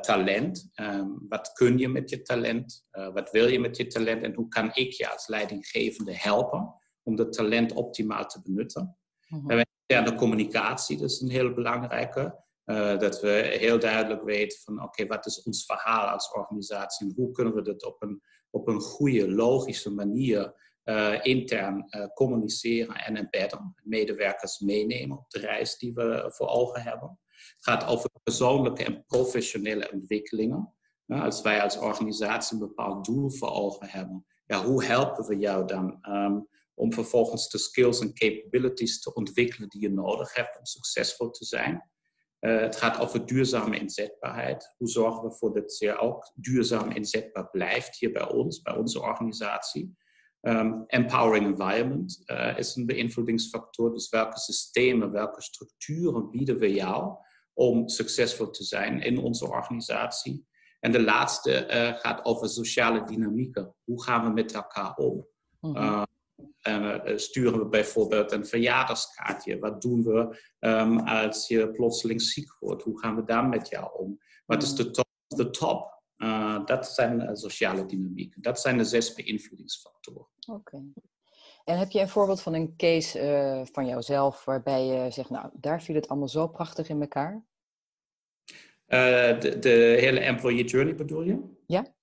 talent. 0.00 0.70
Um, 0.74 1.26
wat 1.28 1.52
kun 1.52 1.78
je 1.78 1.88
met 1.88 2.10
je 2.10 2.22
talent? 2.22 2.86
wat 2.90 3.30
wil 3.30 3.48
je 3.48 3.60
met 3.60 3.76
je 3.76 3.86
talent? 3.86 4.22
En 4.22 4.34
hoe 4.34 4.48
kan 4.48 4.70
ik 4.72 4.92
je 4.92 5.10
als 5.10 5.26
leidinggevende 5.26 6.16
helpen 6.16 6.74
om 7.02 7.16
dat 7.16 7.32
talent 7.32 7.72
optimaal 7.72 8.26
te 8.26 8.42
benutten? 8.42 8.98
Mm 9.28 9.40
-hmm. 9.40 9.64
En 9.86 10.04
de 10.04 10.14
communicatie, 10.14 10.96
dat 10.96 11.10
is 11.10 11.20
een 11.20 11.30
heel 11.30 11.54
belangrijke. 11.54 12.44
dat 12.98 13.20
we 13.20 13.56
heel 13.58 13.78
duidelijk 13.78 14.22
weten 14.22 14.58
van 14.58 14.82
oké, 14.82 15.06
wat 15.06 15.26
is 15.26 15.42
ons 15.42 15.64
verhaal 15.64 16.06
als 16.08 16.32
organisatie 16.32 17.06
en 17.06 17.12
hoe 17.16 17.32
kunnen 17.32 17.54
we 17.54 17.62
dat 17.62 17.84
op 17.84 18.02
een 18.02 18.22
op 18.50 18.68
een 18.68 18.80
goede, 18.80 19.30
logische 19.30 19.90
manier 19.90 20.54
uh, 20.84 21.18
intern 21.22 21.86
uh, 21.90 22.06
communiceren 22.14 22.94
en 22.94 23.16
embedden. 23.16 23.74
Medewerkers 23.82 24.58
meenemen 24.58 25.18
op 25.18 25.30
de 25.30 25.38
reis 25.38 25.78
die 25.78 25.92
we 25.92 26.24
voor 26.34 26.48
ogen 26.48 26.82
hebben. 26.82 27.18
Het 27.26 27.64
gaat 27.64 27.86
over 27.86 28.10
persoonlijke 28.22 28.84
en 28.84 29.04
professionele 29.06 29.90
ontwikkelingen. 29.92 30.72
Als 31.06 31.42
wij 31.42 31.62
als 31.62 31.78
organisatie 31.78 32.52
een 32.52 32.66
bepaald 32.66 33.04
doel 33.04 33.30
voor 33.30 33.50
ogen 33.50 33.88
hebben, 33.88 34.26
ja, 34.46 34.64
hoe 34.64 34.84
helpen 34.84 35.26
we 35.26 35.36
jou 35.36 35.66
dan 35.66 35.98
um, 36.08 36.48
om 36.74 36.92
vervolgens 36.92 37.48
de 37.48 37.58
skills 37.58 38.00
en 38.00 38.14
capabilities 38.14 39.00
te 39.00 39.14
ontwikkelen 39.14 39.68
die 39.68 39.80
je 39.80 39.90
nodig 39.90 40.34
hebt 40.34 40.58
om 40.58 40.64
succesvol 40.64 41.30
te 41.30 41.44
zijn? 41.44 41.90
Uh, 42.40 42.60
het 42.60 42.76
gaat 42.76 42.98
over 42.98 43.26
duurzame 43.26 43.78
inzetbaarheid. 43.78 44.74
Hoe 44.76 44.88
zorgen 44.88 45.22
we 45.22 45.28
ervoor 45.28 45.54
dat 45.54 45.72
ze 45.72 45.98
ook 45.98 46.32
duurzaam 46.34 46.90
inzetbaar 46.90 47.50
blijft 47.50 47.98
hier 47.98 48.12
bij 48.12 48.32
ons, 48.32 48.62
bij 48.62 48.76
onze 48.76 49.00
organisatie? 49.00 49.96
Um, 50.40 50.84
empowering 50.86 51.46
environment 51.46 52.22
uh, 52.26 52.58
is 52.58 52.76
een 52.76 52.86
beïnvloedingsfactor. 52.86 53.92
Dus 53.92 54.08
welke 54.08 54.38
systemen, 54.38 55.12
welke 55.12 55.42
structuren 55.42 56.30
bieden 56.30 56.58
we 56.58 56.72
jou 56.72 57.16
om 57.54 57.88
succesvol 57.88 58.50
te 58.50 58.64
zijn 58.64 59.00
in 59.00 59.18
onze 59.18 59.48
organisatie? 59.48 60.46
En 60.80 60.92
de 60.92 61.02
laatste 61.02 61.66
uh, 61.70 62.00
gaat 62.00 62.24
over 62.24 62.48
sociale 62.48 63.04
dynamieken. 63.04 63.74
Hoe 63.84 64.02
gaan 64.02 64.24
we 64.24 64.30
met 64.30 64.52
elkaar 64.54 64.94
om? 64.94 65.26
-hmm. 65.60 65.76
Uh, 65.76 66.02
sturen 67.16 67.58
we 67.58 67.68
bijvoorbeeld 67.68 68.32
een 68.32 68.46
verjaardagskaartje? 68.46 69.58
Wat 69.58 69.82
doen 69.82 70.02
we 70.02 70.38
um, 70.60 70.98
als 70.98 71.48
je 71.48 71.70
plotseling 71.70 72.22
ziek 72.22 72.56
wordt? 72.60 72.82
Hoe 72.82 72.98
gaan 72.98 73.16
we 73.16 73.24
daar 73.24 73.48
met 73.48 73.68
jou 73.68 73.98
om? 73.98 74.18
Wat 74.46 74.62
is 74.62 74.74
de 74.74 74.90
top? 74.90 75.06
De 75.26 75.50
top? 75.50 76.02
Uh, 76.16 76.64
dat 76.64 76.86
zijn 76.86 77.20
uh, 77.20 77.28
sociale 77.32 77.86
dynamieken. 77.86 78.42
Dat 78.42 78.60
zijn 78.60 78.78
de 78.78 78.84
zes 78.84 79.14
beïnvloedingsfactoren. 79.14 80.28
Oké. 80.46 80.82
En 81.64 81.78
heb 81.78 81.90
je 81.90 82.00
een 82.00 82.08
voorbeeld 82.08 82.40
van 82.40 82.54
een 82.54 82.76
case 82.76 83.66
van 83.72 83.86
jouzelf 83.86 84.44
waarbij 84.44 84.84
je 84.84 85.10
zegt, 85.10 85.30
nou, 85.30 85.50
daar 85.52 85.82
viel 85.82 85.94
het 85.94 86.08
allemaal 86.08 86.28
zo 86.28 86.48
prachtig 86.48 86.88
in 86.88 87.00
elkaar? 87.00 87.46
de, 88.86 89.56
de 89.60 89.96
hele 90.00 90.20
employee 90.20 90.64
journey 90.64 90.94
bedoel 90.94 91.22
je? 91.22 91.38
Ja. 91.66 91.96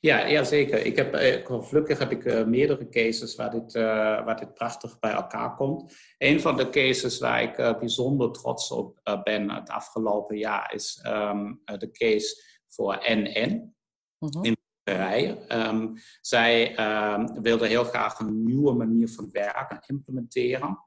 Ja, 0.00 0.26
ja 0.26 0.44
zeker. 0.44 0.86
Ik 0.86 0.96
heb, 0.96 1.14
eh, 1.14 1.64
gelukkig 1.64 1.98
heb 1.98 2.10
ik 2.10 2.24
uh, 2.24 2.44
meerdere 2.44 2.88
cases 2.88 3.34
waar 3.34 3.50
dit, 3.50 3.74
uh, 3.74 3.82
waar 4.24 4.36
dit 4.36 4.54
prachtig 4.54 4.98
bij 4.98 5.12
elkaar 5.12 5.54
komt. 5.54 5.94
Een 6.18 6.40
van 6.40 6.56
de 6.56 6.68
cases 6.68 7.18
waar 7.18 7.42
ik 7.42 7.58
uh, 7.58 7.78
bijzonder 7.78 8.32
trots 8.32 8.70
op 8.70 9.00
ben 9.24 9.50
het 9.50 9.70
afgelopen 9.70 10.38
jaar 10.38 10.74
is 10.74 11.04
um, 11.06 11.62
de 11.64 11.90
case 11.90 12.42
voor 12.68 12.98
NN 13.08 13.74
mm-hmm. 14.18 14.44
in 14.44 14.56
Hongarije. 14.84 15.38
Um, 15.68 15.94
zij 16.20 16.78
um, 17.14 17.42
wilden 17.42 17.68
heel 17.68 17.84
graag 17.84 18.18
een 18.18 18.44
nieuwe 18.44 18.72
manier 18.72 19.08
van 19.08 19.28
werken 19.32 19.82
implementeren. 19.86 20.78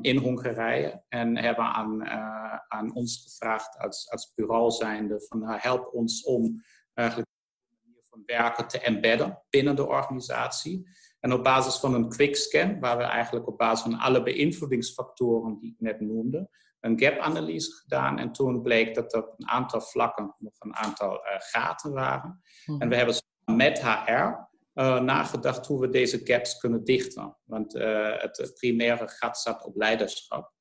in 0.00 0.16
Hongarije 0.16 1.02
en 1.08 1.36
hebben 1.36 1.64
aan, 1.64 2.04
aan 2.68 2.94
ons 2.94 3.22
gevraagd 3.22 3.78
als, 3.78 4.10
als 4.10 4.32
bureau 4.34 4.70
zijnde 4.70 5.24
van 5.28 5.42
help 5.44 5.92
ons 5.92 6.24
om 6.24 6.62
eigenlijk 6.94 7.32
werken 8.26 8.68
te 8.68 8.78
embedden 8.78 9.42
binnen 9.50 9.76
de 9.76 9.86
organisatie. 9.86 10.88
En 11.20 11.32
op 11.32 11.42
basis 11.42 11.76
van 11.76 11.94
een 11.94 12.08
quickscan, 12.08 12.80
waar 12.80 12.96
we 12.96 13.02
eigenlijk 13.02 13.46
op 13.48 13.58
basis 13.58 13.82
van 13.82 13.98
alle 13.98 14.22
beïnvloedingsfactoren 14.22 15.58
die 15.58 15.70
ik 15.70 15.80
net 15.80 16.00
noemde, 16.00 16.48
een 16.80 17.00
gap-analyse 17.00 17.72
gedaan. 17.72 18.18
En 18.18 18.32
toen 18.32 18.62
bleek 18.62 18.94
dat 18.94 19.14
er 19.14 19.22
op 19.22 19.34
een 19.36 19.48
aantal 19.48 19.80
vlakken 19.80 20.34
nog 20.38 20.54
een 20.58 20.74
aantal 20.74 21.12
uh, 21.14 21.20
gaten 21.38 21.92
waren. 21.92 22.42
Hmm. 22.64 22.80
En 22.80 22.88
we 22.88 22.96
hebben 22.96 23.14
met 23.44 23.82
HR 23.82 24.10
uh, 24.10 24.36
eh, 24.74 25.00
nagedacht 25.00 25.66
hoe 25.66 25.80
we 25.80 25.88
deze 25.88 26.20
gaps 26.24 26.58
kunnen 26.58 26.84
dichten. 26.84 27.36
Want 27.44 27.74
uh, 27.74 28.16
het 28.16 28.52
primaire 28.54 29.08
gat 29.08 29.38
zat 29.38 29.64
op 29.64 29.76
leiderschap. 29.76 30.52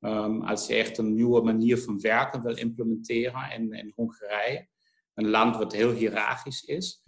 Um, 0.00 0.42
als 0.42 0.66
je 0.66 0.74
echt 0.74 0.98
een 0.98 1.14
nieuwe 1.14 1.42
manier 1.42 1.78
van 1.78 2.00
werken 2.00 2.42
wil 2.42 2.56
implementeren 2.56 3.50
in, 3.52 3.72
in 3.72 3.92
Hongarije, 3.94 4.68
een 5.14 5.28
land 5.28 5.56
wat 5.56 5.72
heel 5.72 5.90
hiërarchisch 5.90 6.62
is, 6.62 7.02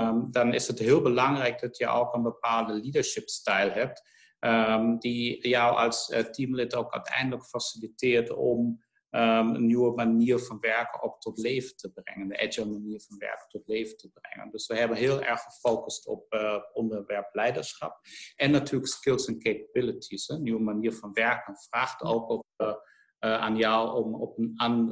um, 0.00 0.30
dan 0.30 0.54
is 0.54 0.66
het 0.66 0.78
heel 0.78 1.02
belangrijk 1.02 1.60
dat 1.60 1.76
je 1.76 1.86
ook 1.86 2.14
een 2.14 2.22
bepaalde 2.22 2.72
leadership 2.72 3.28
style 3.28 3.70
hebt, 3.70 4.02
um, 4.40 4.98
die 4.98 5.48
jou 5.48 5.76
als 5.76 6.08
uh, 6.08 6.18
teamlid 6.18 6.74
ook 6.74 6.92
uiteindelijk 6.92 7.44
faciliteert 7.44 8.30
om 8.30 8.86
um, 9.10 9.54
een 9.54 9.66
nieuwe 9.66 9.94
manier 9.94 10.38
van 10.38 10.60
werken 10.60 11.02
ook 11.02 11.20
tot 11.20 11.38
leven 11.38 11.76
te 11.76 11.92
brengen, 11.92 12.28
de 12.28 12.46
agile 12.46 12.66
manier 12.66 13.00
van 13.00 13.18
werken 13.18 13.48
tot 13.48 13.66
leven 13.66 13.96
te 13.96 14.10
brengen. 14.10 14.50
Dus 14.50 14.66
we 14.66 14.76
hebben 14.76 14.96
heel 14.96 15.22
erg 15.22 15.40
gefocust 15.40 16.06
op 16.06 16.32
uh, 16.34 16.58
onderwerp 16.72 17.34
leiderschap 17.34 18.00
en 18.36 18.50
natuurlijk 18.50 18.90
skills 18.90 19.26
en 19.26 19.38
capabilities. 19.38 20.28
Een 20.28 20.42
nieuwe 20.42 20.62
manier 20.62 20.92
van 20.92 21.12
werken 21.12 21.56
vraagt 21.56 22.02
ook 22.02 22.28
op 22.28 22.46
uh, 22.56 22.74
aan 23.18 23.56
jou 23.56 24.04
om 24.04 24.14
op 24.14 24.38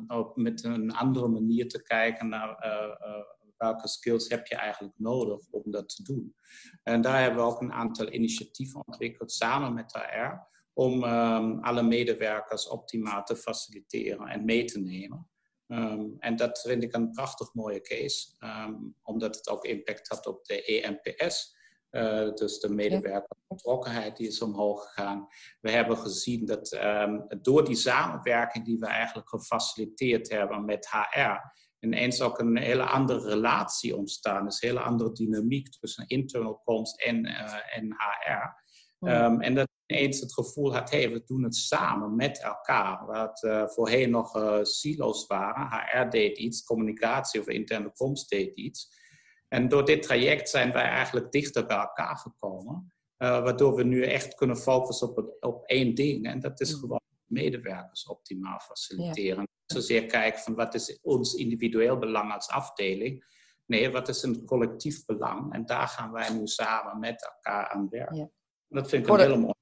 op, 0.07 0.37
met 0.37 0.65
een 0.65 0.93
andere 0.93 1.29
manier 1.29 1.69
te 1.69 1.83
kijken 1.83 2.29
naar 2.29 2.65
uh, 2.65 3.21
welke 3.57 3.89
skills 3.89 4.29
heb 4.29 4.47
je 4.47 4.57
eigenlijk 4.57 4.95
nodig 4.99 5.41
om 5.51 5.63
dat 5.65 5.89
te 5.89 6.03
doen. 6.03 6.35
En 6.83 7.01
daar 7.01 7.21
hebben 7.21 7.39
we 7.39 7.51
ook 7.51 7.61
een 7.61 7.73
aantal 7.73 8.13
initiatieven 8.13 8.87
ontwikkeld 8.87 9.33
samen 9.33 9.75
met 9.75 9.93
HR 9.93 10.55
om 10.73 11.05
um, 11.05 11.61
alle 11.61 11.83
medewerkers 11.83 12.69
optimaal 12.69 13.23
te 13.23 13.37
faciliteren 13.37 14.27
en 14.27 14.45
mee 14.45 14.65
te 14.65 14.81
nemen. 14.81 15.29
Um, 15.69 16.17
en 16.19 16.37
dat 16.37 16.61
vind 16.61 16.83
ik 16.83 16.95
een 16.95 17.11
prachtig 17.11 17.55
mooie 17.55 17.81
case, 17.81 18.29
um, 18.41 18.95
omdat 19.03 19.37
het 19.37 19.49
ook 19.49 19.65
impact 19.65 20.09
had 20.09 20.27
op 20.27 20.45
de 20.45 20.65
EMPS. 20.65 21.56
Uh, 21.91 22.35
dus 22.35 22.61
de 22.61 22.69
medewerkerbetrokkenheid 22.69 24.17
die 24.17 24.27
is 24.27 24.43
omhoog 24.43 24.87
gegaan. 24.87 25.27
We 25.61 25.71
hebben 25.71 25.97
gezien 25.97 26.47
dat 26.47 26.73
um, 26.73 27.27
door 27.43 27.65
die 27.65 27.75
samenwerking 27.75 28.65
die 28.65 28.79
we 28.79 28.87
eigenlijk 28.87 29.29
gefaciliteerd 29.29 30.31
hebben 30.31 30.65
met 30.65 30.89
HR, 30.91 31.39
ineens 31.81 32.21
ook 32.21 32.39
een 32.39 32.59
hele 32.59 32.85
andere 32.85 33.29
relatie 33.29 33.97
ontstaan 33.97 34.47
is. 34.47 34.63
Een 34.63 34.69
hele 34.69 34.81
andere 34.81 35.13
dynamiek 35.13 35.69
tussen 35.69 36.07
internal 36.07 36.61
comms 36.65 36.95
en, 36.95 37.27
uh, 37.27 37.77
en 37.77 37.95
HR. 37.97 38.65
Um, 39.01 39.41
en 39.41 39.55
dat 39.55 39.69
ineens 39.87 40.21
het 40.21 40.35
gevoel 40.35 40.75
had, 40.75 40.91
hey, 40.91 41.11
we 41.11 41.23
doen 41.25 41.43
het 41.43 41.57
samen 41.57 42.17
met 42.17 42.43
elkaar. 42.43 43.07
Wat 43.07 43.43
uh, 43.43 43.69
voorheen 43.69 44.11
nog 44.11 44.31
silo's 44.63 45.27
waren. 45.27 45.69
HR 45.71 46.11
deed 46.11 46.39
iets, 46.39 46.65
communicatie 46.65 47.41
of 47.41 47.49
interne 47.49 47.93
comms 47.93 48.29
deed 48.29 48.55
iets. 48.55 49.05
En 49.49 49.69
door 49.69 49.85
dit 49.85 50.03
traject 50.03 50.49
zijn 50.49 50.73
wij 50.73 50.85
eigenlijk 50.85 51.33
dichter 51.33 51.67
bij 51.67 51.77
elkaar 51.77 52.17
gekomen. 52.17 52.93
Uh, 53.19 53.29
waardoor 53.43 53.75
we 53.75 53.83
nu 53.83 54.03
echt 54.03 54.35
kunnen 54.35 54.57
focussen 54.57 55.09
op, 55.09 55.37
op 55.41 55.65
één 55.65 55.95
ding. 55.95 56.27
En 56.27 56.41
dat 56.41 56.61
is 56.61 56.75
mm. 56.75 56.81
gewoon 56.81 57.01
medewerkers 57.25 58.07
optimaal 58.07 58.59
faciliteren. 58.59 59.41
Ja. 59.41 59.75
Zozeer 59.75 60.07
kijken 60.07 60.41
van 60.41 60.55
wat 60.55 60.75
is 60.75 60.99
ons 61.03 61.35
individueel 61.35 61.99
belang 61.99 62.33
als 62.33 62.49
afdeling. 62.49 63.25
Nee, 63.67 63.91
wat 63.91 64.09
is 64.09 64.23
een 64.23 64.45
collectief 64.45 65.05
belang? 65.05 65.53
En 65.53 65.67
daar 65.67 65.89
gaan 65.89 66.13
wij 66.13 66.31
nu 66.33 66.47
samen 66.47 66.99
met 66.99 67.31
elkaar 67.33 67.69
aan 67.69 67.89
werken. 67.89 68.17
Ja. 68.17 68.31
Dat 68.69 68.89
vind 68.89 69.07
ik 69.07 69.13
een 69.13 69.21
hele 69.21 69.37
mooie 69.37 69.55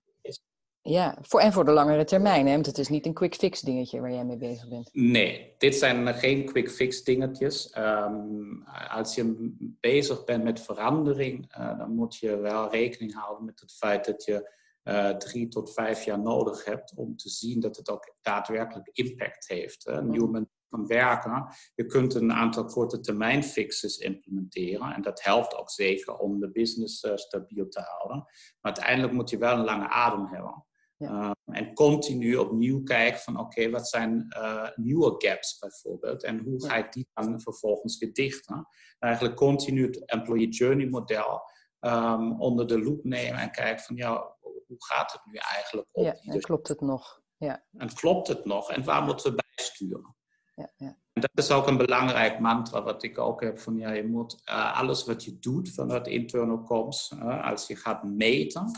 ja, 0.87 1.19
voor, 1.21 1.41
en 1.41 1.53
voor 1.53 1.65
de 1.65 1.71
langere 1.71 2.05
termijn, 2.05 2.47
hè? 2.47 2.53
want 2.53 2.67
het 2.67 2.79
is 2.79 2.89
niet 2.89 3.07
een 3.07 3.13
quick 3.13 3.35
fix 3.35 3.61
dingetje 3.61 4.01
waar 4.01 4.13
jij 4.13 4.25
mee 4.25 4.37
bezig 4.37 4.69
bent. 4.69 4.89
Nee, 4.93 5.55
dit 5.59 5.75
zijn 5.75 6.15
geen 6.15 6.45
quick 6.45 6.71
fix 6.71 7.05
dingetjes. 7.05 7.71
Ehm, 7.71 8.63
als 8.91 9.15
je 9.15 9.55
bezig 9.81 10.25
bent 10.25 10.45
met 10.45 10.61
verandering, 10.61 11.57
uh, 11.59 11.79
dan 11.79 11.95
moet 11.95 12.17
je 12.17 12.37
wel 12.37 12.71
rekening 12.71 13.15
houden 13.15 13.45
met 13.45 13.61
het 13.61 13.73
feit 13.73 14.05
dat 14.05 14.25
je 14.25 14.53
uh, 14.85 15.11
drie 15.11 15.49
tot 15.49 15.73
vijf 15.73 16.05
jaar 16.05 16.21
nodig 16.21 16.65
hebt 16.65 16.95
om 16.97 17.17
te 17.17 17.29
zien 17.29 17.61
dat 17.61 17.77
het 17.77 17.91
ook 17.91 18.15
daadwerkelijk 18.23 18.89
impact 18.93 19.49
heeft. 19.49 19.87
Een 19.87 20.11
nieuwe 20.11 20.31
manier 20.31 20.49
van 20.69 20.87
werken. 20.87 21.47
Je 21.75 21.87
kunt 21.87 22.15
een 22.15 22.33
aantal 22.33 22.65
korte 22.65 23.01
termijn 23.01 23.45
fixes 23.45 23.99
implementeren 23.99 24.93
en 24.93 25.03
dat 25.03 25.23
helpt 25.23 25.57
ook 25.57 25.71
zeker 25.71 26.17
om 26.17 26.41
de 26.41 26.51
business 26.51 27.05
uh, 27.05 27.17
stabiel 27.17 27.69
te 27.69 27.81
houden. 27.81 28.17
Maar 28.17 28.73
uiteindelijk 28.73 29.13
moet 29.13 29.31
je 29.31 29.39
wel 29.39 29.59
een 29.59 29.65
lange 29.65 29.89
adem 29.89 30.27
hebben. 30.27 30.65
Ehm, 31.09 31.33
en 31.45 31.75
continu 31.75 32.37
opnieuw 32.37 32.83
kijken 32.83 33.21
van 33.21 33.39
oké, 33.39 33.71
wat 33.71 33.89
zijn 33.89 34.27
uh, 34.37 34.69
nieuwe 34.75 35.15
gaps 35.19 35.59
bijvoorbeeld 35.59 36.23
en 36.23 36.39
hoe 36.39 36.67
ga 36.67 36.77
ik 36.77 36.93
die 36.93 37.09
dan 37.15 37.41
vervolgens 37.41 37.99
weer 37.99 38.13
dichten. 38.13 38.69
Eigenlijk 38.99 39.37
continu 39.37 39.87
het 39.87 40.05
employee 40.05 40.49
journey 40.49 40.87
model 40.87 41.43
um, 41.81 42.41
onder 42.41 42.67
de 42.67 42.79
loep 42.79 43.05
nemen 43.05 43.41
en 43.41 43.51
kijken 43.51 43.85
van 43.85 43.97
ja, 43.97 44.37
hoe 44.41 44.85
gaat 44.85 45.13
het 45.13 45.21
nu 45.25 45.35
eigenlijk 45.35 45.89
op? 45.93 46.05
Ja, 46.05 46.33
en 46.33 46.41
klopt 46.41 46.69
het 46.69 46.81
nog? 46.81 47.23
Ja. 47.37 47.65
En 47.77 47.95
klopt 47.95 48.29
het 48.29 48.45
nog? 48.45 48.71
En 48.71 48.85
waar 48.85 49.03
moeten 49.03 49.31
we 49.31 49.43
bijsturen? 49.57 50.17
Ja, 50.55 50.73
ja. 50.77 50.99
En 51.13 51.21
dat 51.21 51.45
is 51.45 51.51
ook 51.51 51.67
een 51.67 51.77
belangrijk 51.77 52.39
mantra 52.39 52.83
wat 52.83 53.03
ik 53.03 53.19
ook 53.19 53.41
heb 53.41 53.59
van 53.59 53.77
ja, 53.77 53.93
je 53.93 54.07
moet 54.07 54.43
uh, 54.49 54.79
alles 54.79 55.05
wat 55.05 55.25
je 55.25 55.39
doet 55.39 55.75
vanuit 55.75 56.07
internal 56.07 56.63
comms, 56.63 57.13
uh, 57.15 57.51
als 57.51 57.67
je 57.67 57.77
gaat 57.77 58.05
meten, 58.05 58.71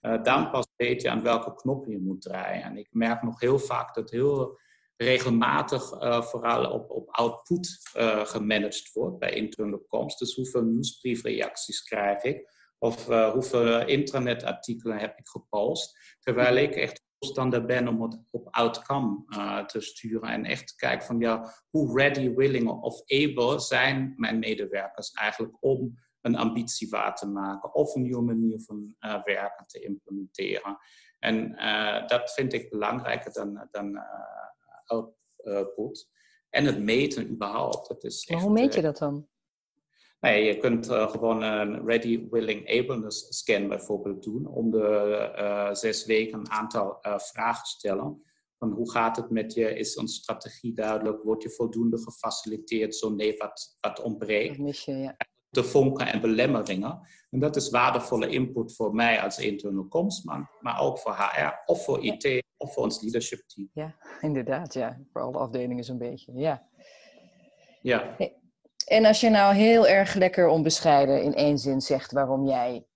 uh, 0.00 0.22
dan 0.22 0.50
pas 0.50 0.66
weet 0.76 1.02
je 1.02 1.10
aan 1.10 1.22
welke 1.22 1.54
knoppen 1.54 1.90
je 1.90 1.98
moet 1.98 2.22
draaien. 2.22 2.62
En 2.62 2.76
ik 2.76 2.88
merk 2.90 3.22
nog 3.22 3.40
heel 3.40 3.58
vaak 3.58 3.94
dat 3.94 4.10
heel 4.10 4.58
regelmatig 4.96 5.92
uh, 5.92 6.22
vooral 6.22 6.70
op, 6.70 6.90
op 6.90 7.08
output 7.10 7.90
uh, 7.96 8.26
gemanaged 8.26 8.92
wordt 8.92 9.18
bij 9.18 9.32
internal 9.32 9.84
comms. 9.88 10.16
Dus 10.16 10.34
hoeveel 10.34 10.62
nieuwsbriefreacties 10.62 11.82
krijg 11.82 12.22
ik? 12.22 12.56
Of 12.78 13.06
hoeveel 13.06 13.86
intranetartikelen 13.86 14.98
heb 14.98 15.18
ik 15.18 15.28
gepost? 15.28 16.16
Terwijl 16.20 16.56
ik 16.56 16.74
echt 16.74 17.02
voorstander 17.18 17.64
ben 17.64 17.88
om 17.88 18.02
het 18.02 18.20
op 18.30 18.48
outcome 18.50 19.24
te 19.66 19.80
sturen. 19.80 20.28
En 20.28 20.44
echt 20.44 20.74
kijken 20.74 21.06
van 21.06 21.20
ja, 21.20 21.54
hoe 21.70 21.98
ready, 21.98 22.34
willing 22.34 22.68
of 22.68 23.02
able 23.06 23.60
zijn 23.60 24.14
mijn 24.16 24.38
medewerkers 24.38 25.10
eigenlijk 25.10 25.56
om 25.60 25.98
een 26.28 26.36
ambitie 26.36 26.88
waar 26.88 27.14
te 27.14 27.26
maken 27.26 27.74
of 27.74 27.94
een 27.94 28.02
nieuwe 28.02 28.22
manier 28.22 28.60
van 28.60 28.94
uh, 29.00 29.22
werken 29.24 29.66
te 29.66 29.80
implementeren. 29.80 30.78
En 31.18 31.50
uh, 31.50 32.06
dat 32.06 32.32
vind 32.32 32.52
ik 32.52 32.70
belangrijker 32.70 33.32
dan, 33.32 33.68
dan 33.70 33.94
uh, 33.94 35.02
output. 35.44 36.10
En 36.50 36.64
het 36.64 36.82
meten 36.82 37.30
überhaupt. 37.30 37.88
Dat 37.88 38.04
is 38.04 38.28
maar 38.28 38.40
hoe 38.40 38.52
meet 38.52 38.74
je 38.74 38.82
dat 38.82 38.98
dan? 38.98 39.28
Nee, 40.20 40.44
je 40.44 40.58
kunt 40.58 40.86
gewoon 40.86 41.42
een 41.42 41.86
Ready, 41.86 42.28
Willing, 42.30 42.68
Ableness 42.68 43.26
scan 43.38 43.68
bijvoorbeeld 43.68 44.22
doen. 44.22 44.46
Om 44.46 44.70
de 44.70 45.68
zes 45.72 46.04
weken 46.04 46.38
een 46.38 46.50
aantal 46.50 46.98
vragen 47.16 47.64
te 47.64 47.70
stellen. 47.70 48.22
Van 48.58 48.70
hoe 48.70 48.90
gaat 48.90 49.16
het 49.16 49.30
met 49.30 49.54
je? 49.54 49.74
Is 49.74 49.96
een 49.96 50.08
strategie 50.08 50.74
duidelijk? 50.74 51.22
Word 51.22 51.42
je 51.42 51.50
voldoende 51.50 51.98
gefaciliteerd? 51.98 52.94
Zo 52.94 53.10
nee, 53.10 53.36
wat, 53.36 53.76
wat 53.80 54.00
ontbreekt? 54.00 54.84
Je, 54.84 54.92
ja 54.92 55.16
de 55.50 55.64
vonken 55.64 56.06
en 56.06 56.20
belemmeringen. 56.20 57.00
En 57.30 57.38
dat 57.38 57.56
is 57.56 57.70
waardevolle 57.70 58.28
input 58.28 58.74
voor 58.74 58.94
mij 58.94 59.22
als 59.22 59.38
internal 59.38 59.88
comsman, 59.88 60.48
maar 60.60 60.80
ook 60.80 60.98
voor 60.98 61.16
HR 61.16 61.62
of 61.66 61.84
voor 61.84 62.04
IT 62.04 62.44
of 62.56 62.72
voor 62.72 62.82
ons 62.82 63.00
leadership 63.00 63.42
team. 63.46 63.70
Ja, 63.72 63.96
inderdaad, 64.20 64.74
ja. 64.74 64.98
Voor 65.12 65.22
alle 65.22 65.38
afdelingen 65.38 65.84
zo'n 65.84 65.98
beetje, 65.98 66.32
ja. 66.34 66.66
Ja. 67.82 68.16
En 68.86 69.04
als 69.04 69.20
je 69.20 69.28
nou 69.28 69.54
heel 69.54 69.86
erg 69.86 70.14
lekker 70.14 70.48
onbescheiden 70.48 71.22
in 71.22 71.34
één 71.34 71.58
zin 71.58 71.80
zegt 71.80 72.12
waarom 72.12 72.46
jij 72.46 72.86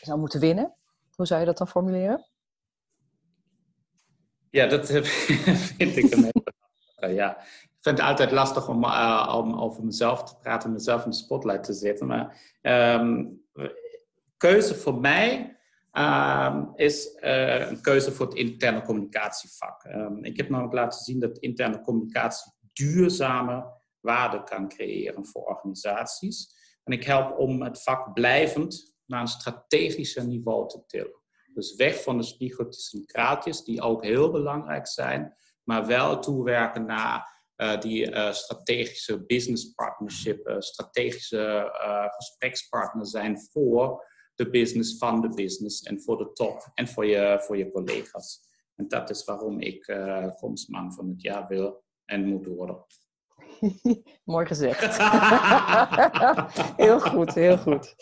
zou 0.00 0.18
moeten 0.18 0.40
winnen, 0.40 0.76
hoe 1.14 1.26
zou 1.26 1.40
je 1.40 1.46
dat 1.46 1.58
dan 1.58 1.68
formuleren? 1.68 2.26
Ja, 4.50 4.66
dat 4.66 4.86
vind 5.76 5.96
ik 5.96 6.12
een 6.12 6.22
hele 6.22 7.14
ja 7.14 7.44
vind 7.82 7.98
het 7.98 8.06
altijd 8.06 8.30
lastig 8.30 8.68
om, 8.68 8.84
uh, 8.84 9.34
om 9.36 9.60
over 9.60 9.84
mezelf 9.84 10.24
te 10.24 10.36
praten, 10.38 10.72
mezelf 10.72 11.04
in 11.04 11.10
de 11.10 11.16
spotlight 11.16 11.64
te 11.64 11.72
zetten. 11.72 12.06
Maar 12.06 12.40
um, 13.00 13.42
keuze 14.36 14.74
voor 14.74 15.00
mij 15.00 15.56
um, 15.92 16.72
is 16.74 17.16
uh, 17.20 17.68
een 17.70 17.80
keuze 17.80 18.12
voor 18.12 18.26
het 18.26 18.34
interne 18.34 18.82
communicatievak. 18.82 19.84
Um, 19.84 20.24
ik 20.24 20.36
heb 20.36 20.48
namelijk 20.48 20.74
laten 20.74 21.00
zien 21.00 21.20
dat 21.20 21.38
interne 21.38 21.80
communicatie 21.80 22.52
duurzame 22.72 23.80
waarde 24.00 24.42
kan 24.42 24.68
creëren 24.68 25.26
voor 25.26 25.42
organisaties. 25.42 26.60
En 26.84 26.92
ik 26.92 27.04
help 27.04 27.38
om 27.38 27.62
het 27.62 27.82
vak 27.82 28.12
blijvend 28.12 28.94
naar 29.06 29.20
een 29.20 29.26
strategischer 29.26 30.24
niveau 30.24 30.68
te 30.68 30.82
tillen. 30.86 31.20
Dus 31.54 31.74
weg 31.74 32.02
van 32.02 32.16
de 32.16 32.22
spiegeltjes 32.22 32.92
en 32.92 33.06
kraatjes, 33.06 33.64
die 33.64 33.82
ook 33.82 34.04
heel 34.04 34.30
belangrijk 34.30 34.86
zijn, 34.86 35.36
maar 35.62 35.86
wel 35.86 36.18
toewerken 36.18 36.84
naar 36.84 37.41
uh, 37.62 37.80
die 37.80 38.10
uh, 38.10 38.32
strategische 38.32 39.24
business 39.26 39.72
partnership, 39.74 40.48
uh, 40.48 40.56
strategische 40.58 41.70
gesprekspartner 42.16 43.06
zijn 43.06 43.40
voor 43.50 44.10
de 44.34 44.50
business 44.50 44.98
van 44.98 45.20
de 45.20 45.28
business 45.28 45.82
en 45.82 46.02
voor 46.02 46.18
de 46.18 46.32
top 46.32 46.70
en 46.74 46.88
voor 46.88 47.06
je, 47.06 47.42
voor 47.46 47.56
je 47.56 47.70
collega's. 47.70 48.40
En 48.74 48.88
dat 48.88 49.10
is 49.10 49.24
waarom 49.24 49.60
ik 49.60 49.96
komstman 50.36 50.92
van 50.92 51.08
het 51.08 51.22
jaar 51.22 51.46
wil 51.48 51.84
en 52.04 52.24
moet 52.24 52.46
worden. 52.46 52.84
Mooi 54.24 54.46
gezegd. 54.46 54.96
heel 56.84 57.00
goed, 57.00 57.34
heel 57.34 57.58
goed. 57.58 57.94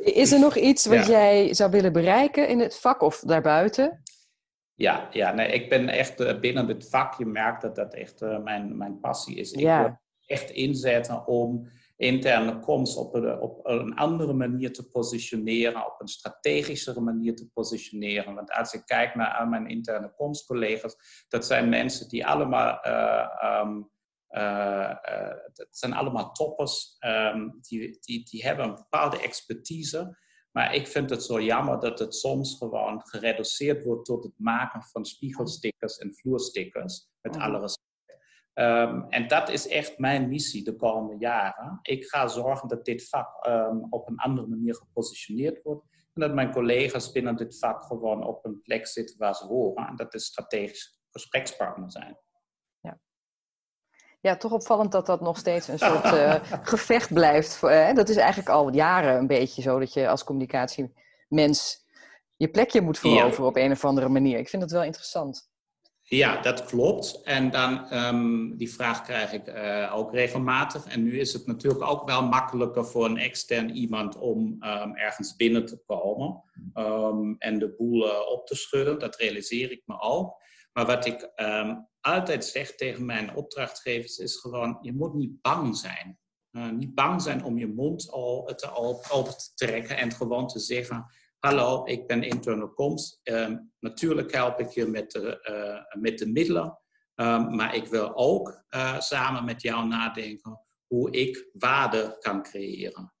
Is 0.00 0.32
er 0.32 0.40
nog 0.40 0.56
iets 0.56 0.86
wat 0.86 1.06
jij 1.06 1.54
zou 1.54 1.70
willen 1.70 1.92
bereiken 1.92 2.48
in 2.48 2.60
het 2.60 2.76
vak 2.76 3.00
of 3.00 3.20
daarbuiten? 3.20 4.02
Ja, 4.76 5.08
ja 5.10 5.32
nee, 5.32 5.48
ik 5.48 5.68
ben 5.68 5.88
echt 5.88 6.20
uh, 6.20 6.40
binnen 6.40 6.68
het 6.68 6.88
vak. 6.88 7.18
Je 7.18 7.26
merkt 7.26 7.62
dat 7.62 7.74
dat 7.74 7.94
echt 7.94 8.22
uh, 8.22 8.42
mijn, 8.42 8.76
mijn 8.76 9.00
passie 9.00 9.36
is. 9.36 9.52
Ik 9.52 9.66
wil 9.66 9.98
echt 10.26 10.50
inzetten 10.50 11.26
om 11.26 11.68
interne 11.96 12.58
comms 12.58 12.96
op 12.96 13.14
een, 13.14 13.40
op 13.40 13.66
een 13.66 13.94
andere 13.94 14.32
manier 14.32 14.72
te 14.72 14.90
positioneren, 14.90 15.86
op 15.86 16.00
een 16.00 16.08
strategischere 16.08 17.00
manier 17.00 17.36
te 17.36 17.48
positioneren. 17.52 18.34
Want 18.34 18.50
als 18.50 18.72
ik 18.72 18.82
kijk 18.84 19.14
naar 19.14 19.34
al 19.38 19.46
mijn 19.46 19.66
interne 19.66 20.12
comms 20.16 20.46
collega's, 20.46 21.24
dat 21.28 21.46
zijn 21.46 21.68
mensen 21.68 22.08
die 22.08 22.26
allemaal, 22.26 22.86
uh, 22.86 23.60
um, 23.60 23.90
dat 25.52 25.68
zijn 25.70 25.92
allemaal 25.92 26.32
toppers, 26.32 26.96
um, 27.00 27.58
die, 27.60 27.98
die, 28.00 28.24
die 28.24 28.44
hebben 28.44 28.64
een 28.64 28.74
bepaalde 28.74 29.22
expertise. 29.22 30.16
Maar 30.56 30.74
ik 30.74 30.86
vind 30.86 31.10
het 31.10 31.22
zo 31.22 31.40
jammer 31.40 31.80
dat 31.80 31.98
het 31.98 32.14
soms 32.14 32.56
gewoon 32.58 33.00
gereduceerd 33.04 33.84
wordt 33.84 34.04
tot 34.04 34.24
het 34.24 34.32
maken 34.36 34.82
van 34.82 35.04
spiegelstickers 35.04 35.98
en 35.98 36.14
vloerstickers. 36.14 37.08
Met 37.20 37.36
alle 37.36 37.60
respect. 37.60 37.84
Um, 38.54 39.06
en 39.08 39.28
dat 39.28 39.48
is 39.48 39.68
echt 39.68 39.98
mijn 39.98 40.28
missie 40.28 40.64
de 40.64 40.76
komende 40.76 41.16
jaren. 41.18 41.78
Ik 41.82 42.04
ga 42.04 42.28
zorgen 42.28 42.68
dat 42.68 42.84
dit 42.84 43.08
vak 43.08 43.46
um, 43.46 43.86
op 43.90 44.08
een 44.08 44.18
andere 44.18 44.46
manier 44.46 44.74
gepositioneerd 44.74 45.62
wordt. 45.62 45.84
En 46.14 46.20
dat 46.20 46.34
mijn 46.34 46.52
collega's 46.52 47.12
binnen 47.12 47.36
dit 47.36 47.58
vak 47.58 47.82
gewoon 47.82 48.26
op 48.26 48.44
een 48.44 48.60
plek 48.62 48.86
zitten 48.86 49.18
waar 49.18 49.34
ze 49.34 49.46
horen. 49.46 49.86
En 49.86 49.96
dat 49.96 50.14
is 50.14 50.24
strategisch 50.24 51.00
gesprekspartner 51.10 51.90
zijn 51.90 52.16
ja, 54.26 54.36
toch 54.36 54.52
opvallend 54.52 54.92
dat 54.92 55.06
dat 55.06 55.20
nog 55.20 55.38
steeds 55.38 55.68
een 55.68 55.78
soort 55.78 56.04
uh, 56.04 56.34
gevecht 56.72 57.12
blijft. 57.12 57.60
Uh, 57.62 57.94
dat 57.94 58.08
is 58.08 58.16
eigenlijk 58.16 58.48
al 58.48 58.72
jaren 58.72 59.18
een 59.18 59.26
beetje 59.26 59.62
zo 59.62 59.78
dat 59.78 59.92
je 59.92 60.08
als 60.08 60.24
communicatiemens 60.24 61.84
je 62.36 62.48
plekje 62.48 62.80
moet 62.80 62.98
veroveren 62.98 63.46
op 63.46 63.56
een 63.56 63.70
of 63.70 63.84
andere 63.84 64.08
manier. 64.08 64.38
Ik 64.38 64.48
vind 64.48 64.62
dat 64.62 64.70
wel 64.70 64.84
interessant. 64.84 65.50
Ja, 66.02 66.40
dat 66.40 66.64
klopt. 66.64 67.22
En 67.22 67.50
dan, 67.50 67.92
um, 67.94 68.56
die 68.56 68.72
vraag 68.72 69.02
krijg 69.02 69.32
ik 69.32 69.48
uh, 69.48 69.92
ook 69.96 70.12
regelmatig. 70.12 70.86
En 70.86 71.02
nu 71.02 71.18
is 71.18 71.32
het 71.32 71.46
natuurlijk 71.46 71.82
ook 71.82 72.06
wel 72.06 72.22
makkelijker 72.22 72.84
voor 72.84 73.04
een 73.04 73.18
extern 73.18 73.70
iemand 73.70 74.18
om 74.18 74.38
um, 74.60 74.96
ergens 74.96 75.36
binnen 75.36 75.66
te 75.66 75.82
komen 75.86 76.42
um, 76.74 77.36
en 77.38 77.58
de 77.58 77.74
boel 77.78 78.02
op 78.08 78.46
te 78.46 78.54
schudden. 78.54 78.98
Dat 78.98 79.16
realiseer 79.16 79.70
ik 79.70 79.82
me 79.84 80.00
ook. 80.00 80.44
Maar 80.76 80.86
wat 80.86 81.06
ik 81.06 81.30
altijd 82.00 82.44
zeg 82.44 82.74
tegen 82.74 83.04
mijn 83.04 83.36
opdrachtgevers 83.36 84.18
is 84.18 84.36
gewoon, 84.36 84.78
je 84.80 84.92
moet 84.92 85.14
niet 85.14 85.40
bang 85.40 85.76
zijn. 85.76 86.18
Uh, 86.52 86.70
niet 86.70 86.94
bang 86.94 87.22
zijn 87.22 87.44
om 87.44 87.58
je 87.58 87.66
mond 87.66 88.10
al 88.10 88.44
te 88.44 88.74
open 89.10 89.38
te 89.38 89.50
trekken 89.54 89.96
en 89.96 90.12
gewoon 90.12 90.46
te 90.46 90.58
zeggen, 90.58 91.06
hallo, 91.38 91.84
ik 91.84 92.06
ben 92.06 92.22
internal 92.22 92.72
comms. 92.74 93.20
Ehm, 93.22 93.58
natuurlijk 93.80 94.32
help 94.32 94.60
ik 94.60 94.68
je 94.68 94.86
met 94.86 95.10
de, 95.10 95.48
uh, 95.50 96.02
met 96.02 96.18
de 96.18 96.26
middelen, 96.26 96.78
um, 97.14 97.54
maar 97.56 97.74
ik 97.74 97.86
wil 97.86 98.16
ook 98.16 98.64
uh, 98.70 99.00
samen 99.00 99.44
met 99.44 99.62
jou 99.62 99.86
nadenken 99.86 100.60
hoe 100.86 101.10
ik 101.10 101.48
waarde 101.52 102.16
kan 102.20 102.42
creëren, 102.42 103.14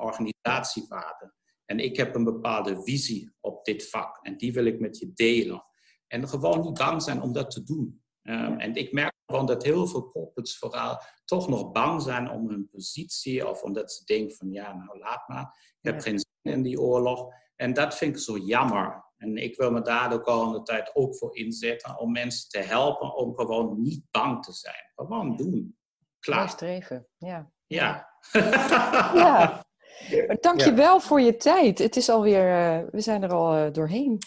organisatiewaarde. 0.00 1.34
En 1.64 1.78
ik 1.78 1.96
heb 1.96 2.14
een 2.14 2.24
bepaalde 2.24 2.82
visie 2.82 3.32
op 3.40 3.64
dit 3.64 3.88
vak 3.88 4.18
en 4.22 4.36
die 4.36 4.52
wil 4.52 4.64
ik 4.64 4.80
met 4.80 4.98
je 4.98 5.12
delen. 5.14 5.67
En 6.08 6.28
gewoon 6.28 6.60
niet 6.60 6.78
bang 6.78 7.02
zijn 7.02 7.22
om 7.22 7.32
dat 7.32 7.50
te 7.50 7.62
doen. 7.62 8.02
Um, 8.22 8.58
en 8.58 8.74
ik 8.74 8.92
merk 8.92 9.12
gewoon 9.26 9.46
dat 9.46 9.62
heel 9.62 9.86
veel 9.86 10.10
corporates 10.10 10.58
vooral 10.58 11.02
toch 11.24 11.48
nog 11.48 11.72
bang 11.72 12.02
zijn 12.02 12.30
om 12.30 12.48
hun 12.48 12.68
positie 12.68 13.48
of 13.48 13.62
omdat 13.62 13.92
ze 13.92 14.04
denken 14.04 14.36
van 14.36 14.50
ja, 14.50 14.72
nou 14.72 14.98
laat 14.98 15.28
maar, 15.28 15.74
ik 15.80 15.90
heb 15.90 16.00
geen 16.00 16.18
zin 16.18 16.52
in 16.52 16.62
die 16.62 16.80
oorlog. 16.80 17.32
En 17.56 17.74
dat 17.74 17.94
vind 17.96 18.16
ik 18.16 18.22
zo 18.22 18.36
jammer. 18.36 19.06
En 19.16 19.36
ik 19.36 19.56
wil 19.56 19.70
me 19.70 19.82
daar 19.82 20.10
de 20.10 20.20
komende 20.20 20.62
tijd 20.62 20.90
ook 20.94 21.16
voor 21.16 21.36
inzetten 21.36 21.98
om 21.98 22.12
mensen 22.12 22.48
te 22.48 22.58
helpen 22.58 23.16
om 23.16 23.34
gewoon 23.34 23.82
niet 23.82 24.02
bang 24.10 24.44
te 24.44 24.52
zijn. 24.52 24.92
Gewoon 24.94 25.36
doen. 25.36 25.76
Klaar. 26.20 26.48
streven, 26.48 27.08
ja. 27.16 27.52
Ja. 27.66 28.08
ja. 29.14 29.66
Dank 30.40 30.60
je 30.60 30.72
wel 30.74 31.00
voor 31.00 31.20
je 31.20 31.36
tijd. 31.36 31.78
Het 31.78 31.96
is 31.96 32.08
alweer, 32.08 32.48
uh, 32.48 32.90
we 32.90 33.00
zijn 33.00 33.22
er 33.22 33.32
al 33.32 33.58
uh, 33.58 33.72
doorheen. 33.72 34.18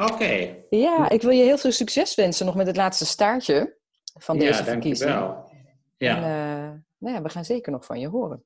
Oké. 0.00 0.64
Ja, 0.70 1.08
ik 1.08 1.22
wil 1.22 1.30
je 1.30 1.42
heel 1.42 1.58
veel 1.58 1.72
succes 1.72 2.14
wensen 2.14 2.46
nog 2.46 2.54
met 2.54 2.66
het 2.66 2.76
laatste 2.76 3.06
staartje 3.06 3.78
van 4.18 4.38
deze 4.38 4.58
ja, 4.58 4.64
verkiezing. 4.64 5.10
Dankjewel. 5.10 5.50
Ja. 5.96 6.16
En, 6.16 6.22
uh, 6.22 6.78
nou 6.98 7.14
ja, 7.14 7.22
we 7.22 7.28
gaan 7.28 7.44
zeker 7.44 7.72
nog 7.72 7.84
van 7.84 8.00
je 8.00 8.08
horen. 8.08 8.44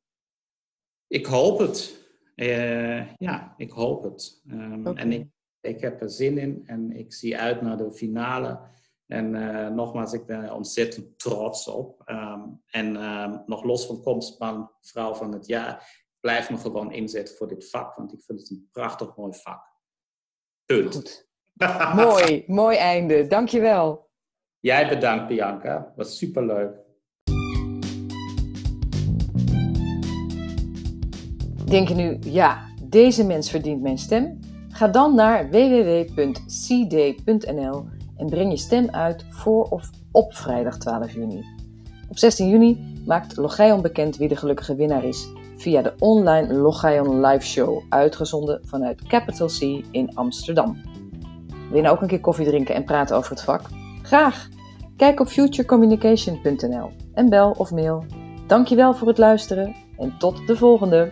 Ik 1.06 1.26
hoop 1.26 1.58
het. 1.58 2.02
Uh, 2.36 3.12
ja, 3.16 3.54
ik 3.56 3.70
hoop 3.70 4.02
het. 4.02 4.42
Um, 4.50 4.86
okay. 4.86 5.02
En 5.02 5.12
ik, 5.12 5.26
ik 5.60 5.80
heb 5.80 6.02
er 6.02 6.10
zin 6.10 6.38
in 6.38 6.62
en 6.66 6.92
ik 6.92 7.12
zie 7.12 7.38
uit 7.38 7.62
naar 7.62 7.76
de 7.76 7.92
finale. 7.92 8.60
En 9.06 9.34
uh, 9.34 9.68
nogmaals, 9.68 10.12
ik 10.12 10.26
ben 10.26 10.42
er 10.42 10.54
ontzettend 10.54 11.18
trots 11.18 11.68
op. 11.68 12.02
Um, 12.06 12.62
en 12.66 13.02
um, 13.02 13.42
nog 13.46 13.64
los 13.64 13.86
van 13.86 14.02
komstman, 14.02 14.70
vrouw 14.80 15.14
van 15.14 15.32
het 15.32 15.46
jaar, 15.46 16.02
blijf 16.20 16.50
me 16.50 16.56
gewoon 16.56 16.92
inzetten 16.92 17.36
voor 17.36 17.48
dit 17.48 17.70
vak, 17.70 17.96
want 17.96 18.12
ik 18.12 18.22
vind 18.22 18.40
het 18.40 18.50
een 18.50 18.68
prachtig 18.72 19.16
mooi 19.16 19.32
vak. 19.34 19.72
Punt. 20.64 20.94
Goed. 20.94 21.32
mooi, 21.96 22.44
mooi 22.46 22.76
einde. 22.76 23.26
Dankjewel. 23.26 24.08
Jij 24.60 24.88
bedankt, 24.88 25.28
Bianca. 25.28 25.92
Was 25.96 26.18
superleuk. 26.18 26.82
Denk 31.64 31.88
je 31.88 31.94
nu, 31.94 32.18
ja, 32.20 32.62
deze 32.82 33.26
mens 33.26 33.50
verdient 33.50 33.82
mijn 33.82 33.98
stem? 33.98 34.38
Ga 34.68 34.88
dan 34.88 35.14
naar 35.14 35.50
www.cd.nl 35.50 36.24
en 38.16 38.26
breng 38.26 38.50
je 38.50 38.56
stem 38.56 38.88
uit 38.90 39.24
voor 39.30 39.64
of 39.64 39.90
op 40.12 40.34
vrijdag 40.34 40.78
12 40.78 41.12
juni. 41.12 41.44
Op 42.08 42.18
16 42.18 42.48
juni 42.48 43.02
maakt 43.06 43.36
Logion 43.36 43.82
bekend 43.82 44.16
wie 44.16 44.28
de 44.28 44.36
gelukkige 44.36 44.74
winnaar 44.74 45.04
is 45.04 45.28
via 45.56 45.82
de 45.82 45.94
online 45.98 46.54
Logion 46.54 47.20
live 47.26 47.46
show, 47.46 47.82
uitgezonden 47.88 48.60
vanuit 48.64 49.02
Capital 49.02 49.46
C 49.46 49.60
in 49.90 50.10
Amsterdam. 50.14 50.93
Willen 51.74 51.88
nou 51.88 51.96
ook 51.96 52.02
een 52.02 52.16
keer 52.16 52.24
koffie 52.24 52.46
drinken 52.46 52.74
en 52.74 52.84
praten 52.84 53.16
over 53.16 53.30
het 53.30 53.42
vak? 53.42 53.62
Graag! 54.02 54.48
Kijk 54.96 55.20
op 55.20 55.26
futurecommunication.nl 55.26 56.90
en 57.14 57.28
bel 57.28 57.50
of 57.50 57.70
mail. 57.70 58.04
Dankjewel 58.46 58.94
voor 58.94 59.08
het 59.08 59.18
luisteren 59.18 59.74
en 59.98 60.14
tot 60.18 60.46
de 60.46 60.56
volgende! 60.56 61.10